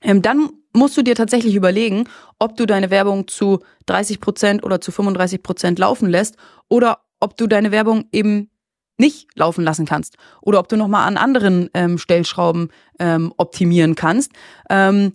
ähm, 0.00 0.22
dann 0.22 0.48
musst 0.72 0.96
du 0.96 1.02
dir 1.02 1.14
tatsächlich 1.14 1.54
überlegen, 1.54 2.08
ob 2.38 2.56
du 2.56 2.64
deine 2.64 2.90
Werbung 2.90 3.28
zu 3.28 3.60
30 3.86 4.20
Prozent 4.20 4.64
oder 4.64 4.80
zu 4.80 4.90
35 4.90 5.42
Prozent 5.42 5.78
laufen 5.78 6.08
lässt 6.08 6.36
oder 6.68 7.00
ob 7.20 7.36
du 7.36 7.46
deine 7.46 7.70
Werbung 7.70 8.06
eben 8.12 8.50
nicht 8.98 9.28
laufen 9.36 9.64
lassen 9.64 9.86
kannst 9.86 10.16
oder 10.40 10.58
ob 10.58 10.68
du 10.68 10.76
nochmal 10.76 11.06
an 11.06 11.16
anderen 11.16 11.68
ähm, 11.74 11.98
Stellschrauben 11.98 12.70
ähm, 12.98 13.32
optimieren 13.36 13.94
kannst. 13.94 14.32
Ähm, 14.70 15.12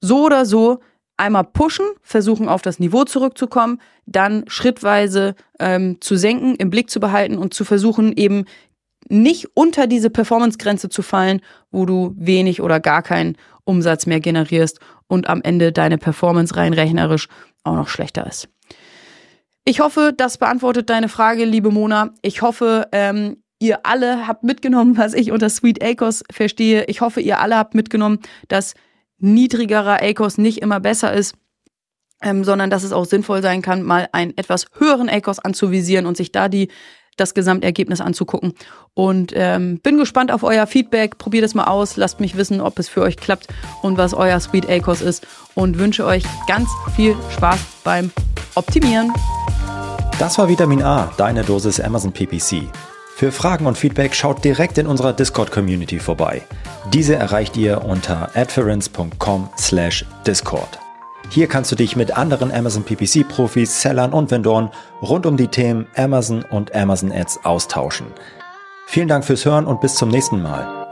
so 0.00 0.24
oder 0.24 0.44
so 0.44 0.80
einmal 1.16 1.44
pushen, 1.44 1.86
versuchen 2.02 2.48
auf 2.48 2.62
das 2.62 2.78
Niveau 2.78 3.04
zurückzukommen, 3.04 3.80
dann 4.04 4.44
schrittweise 4.48 5.34
ähm, 5.58 6.00
zu 6.00 6.16
senken, 6.16 6.56
im 6.56 6.70
Blick 6.70 6.90
zu 6.90 7.00
behalten 7.00 7.38
und 7.38 7.54
zu 7.54 7.64
versuchen 7.64 8.12
eben 8.16 8.44
nicht 9.08 9.48
unter 9.54 9.86
diese 9.86 10.10
Performance-Grenze 10.10 10.88
zu 10.88 11.02
fallen, 11.02 11.40
wo 11.70 11.86
du 11.86 12.14
wenig 12.16 12.60
oder 12.60 12.80
gar 12.80 13.02
keinen 13.02 13.36
Umsatz 13.64 14.06
mehr 14.06 14.20
generierst 14.20 14.80
und 15.08 15.28
am 15.28 15.42
Ende 15.42 15.72
deine 15.72 15.98
Performance 15.98 16.56
rein 16.56 16.72
rechnerisch 16.72 17.28
auch 17.64 17.74
noch 17.74 17.88
schlechter 17.88 18.26
ist. 18.26 18.48
Ich 19.64 19.80
hoffe, 19.80 20.12
das 20.16 20.38
beantwortet 20.38 20.90
deine 20.90 21.08
Frage, 21.08 21.44
liebe 21.44 21.70
Mona. 21.70 22.14
Ich 22.22 22.40
hoffe, 22.40 22.86
ähm, 22.92 23.42
ihr 23.58 23.84
alle 23.84 24.26
habt 24.28 24.44
mitgenommen, 24.44 24.96
was 24.96 25.12
ich 25.12 25.32
unter 25.32 25.50
Sweet 25.50 25.82
ACOS 25.82 26.22
verstehe. 26.30 26.84
Ich 26.84 27.00
hoffe, 27.00 27.20
ihr 27.20 27.40
alle 27.40 27.56
habt 27.56 27.74
mitgenommen, 27.74 28.20
dass 28.48 28.74
niedrigerer 29.18 30.02
ACOS 30.02 30.38
nicht 30.38 30.58
immer 30.62 30.78
besser 30.78 31.12
ist. 31.12 31.34
Ähm, 32.22 32.44
sondern 32.44 32.70
dass 32.70 32.82
es 32.82 32.92
auch 32.92 33.04
sinnvoll 33.04 33.42
sein 33.42 33.60
kann, 33.60 33.82
mal 33.82 34.08
einen 34.12 34.34
etwas 34.38 34.66
höheren 34.78 35.10
ACOS 35.10 35.38
anzuvisieren 35.38 36.06
und 36.06 36.16
sich 36.16 36.32
da 36.32 36.48
die 36.48 36.68
das 37.16 37.34
Gesamtergebnis 37.34 38.00
anzugucken. 38.00 38.54
Und 38.94 39.32
ähm, 39.34 39.80
bin 39.82 39.98
gespannt 39.98 40.32
auf 40.32 40.42
euer 40.42 40.66
Feedback. 40.66 41.18
Probiert 41.18 41.44
es 41.44 41.54
mal 41.54 41.64
aus. 41.64 41.96
Lasst 41.96 42.20
mich 42.20 42.36
wissen, 42.36 42.60
ob 42.60 42.78
es 42.78 42.88
für 42.88 43.02
euch 43.02 43.16
klappt 43.16 43.48
und 43.82 43.98
was 43.98 44.14
euer 44.14 44.38
Sweet 44.40 44.68
ACOS 44.68 45.02
ist. 45.02 45.26
Und 45.54 45.78
wünsche 45.78 46.04
euch 46.04 46.24
ganz 46.46 46.68
viel 46.94 47.16
Spaß 47.34 47.58
beim 47.84 48.10
Optimieren. 48.54 49.12
Das 50.18 50.38
war 50.38 50.48
Vitamin 50.48 50.82
A, 50.82 51.12
deine 51.18 51.42
Dosis 51.42 51.80
Amazon 51.80 52.12
PPC. 52.12 52.62
Für 53.16 53.32
Fragen 53.32 53.66
und 53.66 53.76
Feedback 53.78 54.14
schaut 54.14 54.44
direkt 54.44 54.78
in 54.78 54.86
unserer 54.86 55.14
Discord-Community 55.14 55.98
vorbei. 55.98 56.42
Diese 56.92 57.16
erreicht 57.16 57.56
ihr 57.56 57.84
unter 57.84 58.30
adference.com/discord. 58.34 60.85
Hier 61.28 61.48
kannst 61.48 61.70
du 61.72 61.76
dich 61.76 61.96
mit 61.96 62.16
anderen 62.16 62.52
Amazon 62.52 62.84
PPC 62.84 63.28
Profis, 63.28 63.82
Sellern 63.82 64.12
und 64.12 64.30
Vendoren 64.30 64.70
rund 65.02 65.26
um 65.26 65.36
die 65.36 65.48
Themen 65.48 65.86
Amazon 65.96 66.44
und 66.50 66.74
Amazon 66.74 67.12
Ads 67.12 67.44
austauschen. 67.44 68.06
Vielen 68.86 69.08
Dank 69.08 69.24
fürs 69.24 69.44
Hören 69.44 69.66
und 69.66 69.80
bis 69.80 69.96
zum 69.96 70.08
nächsten 70.08 70.40
Mal. 70.40 70.85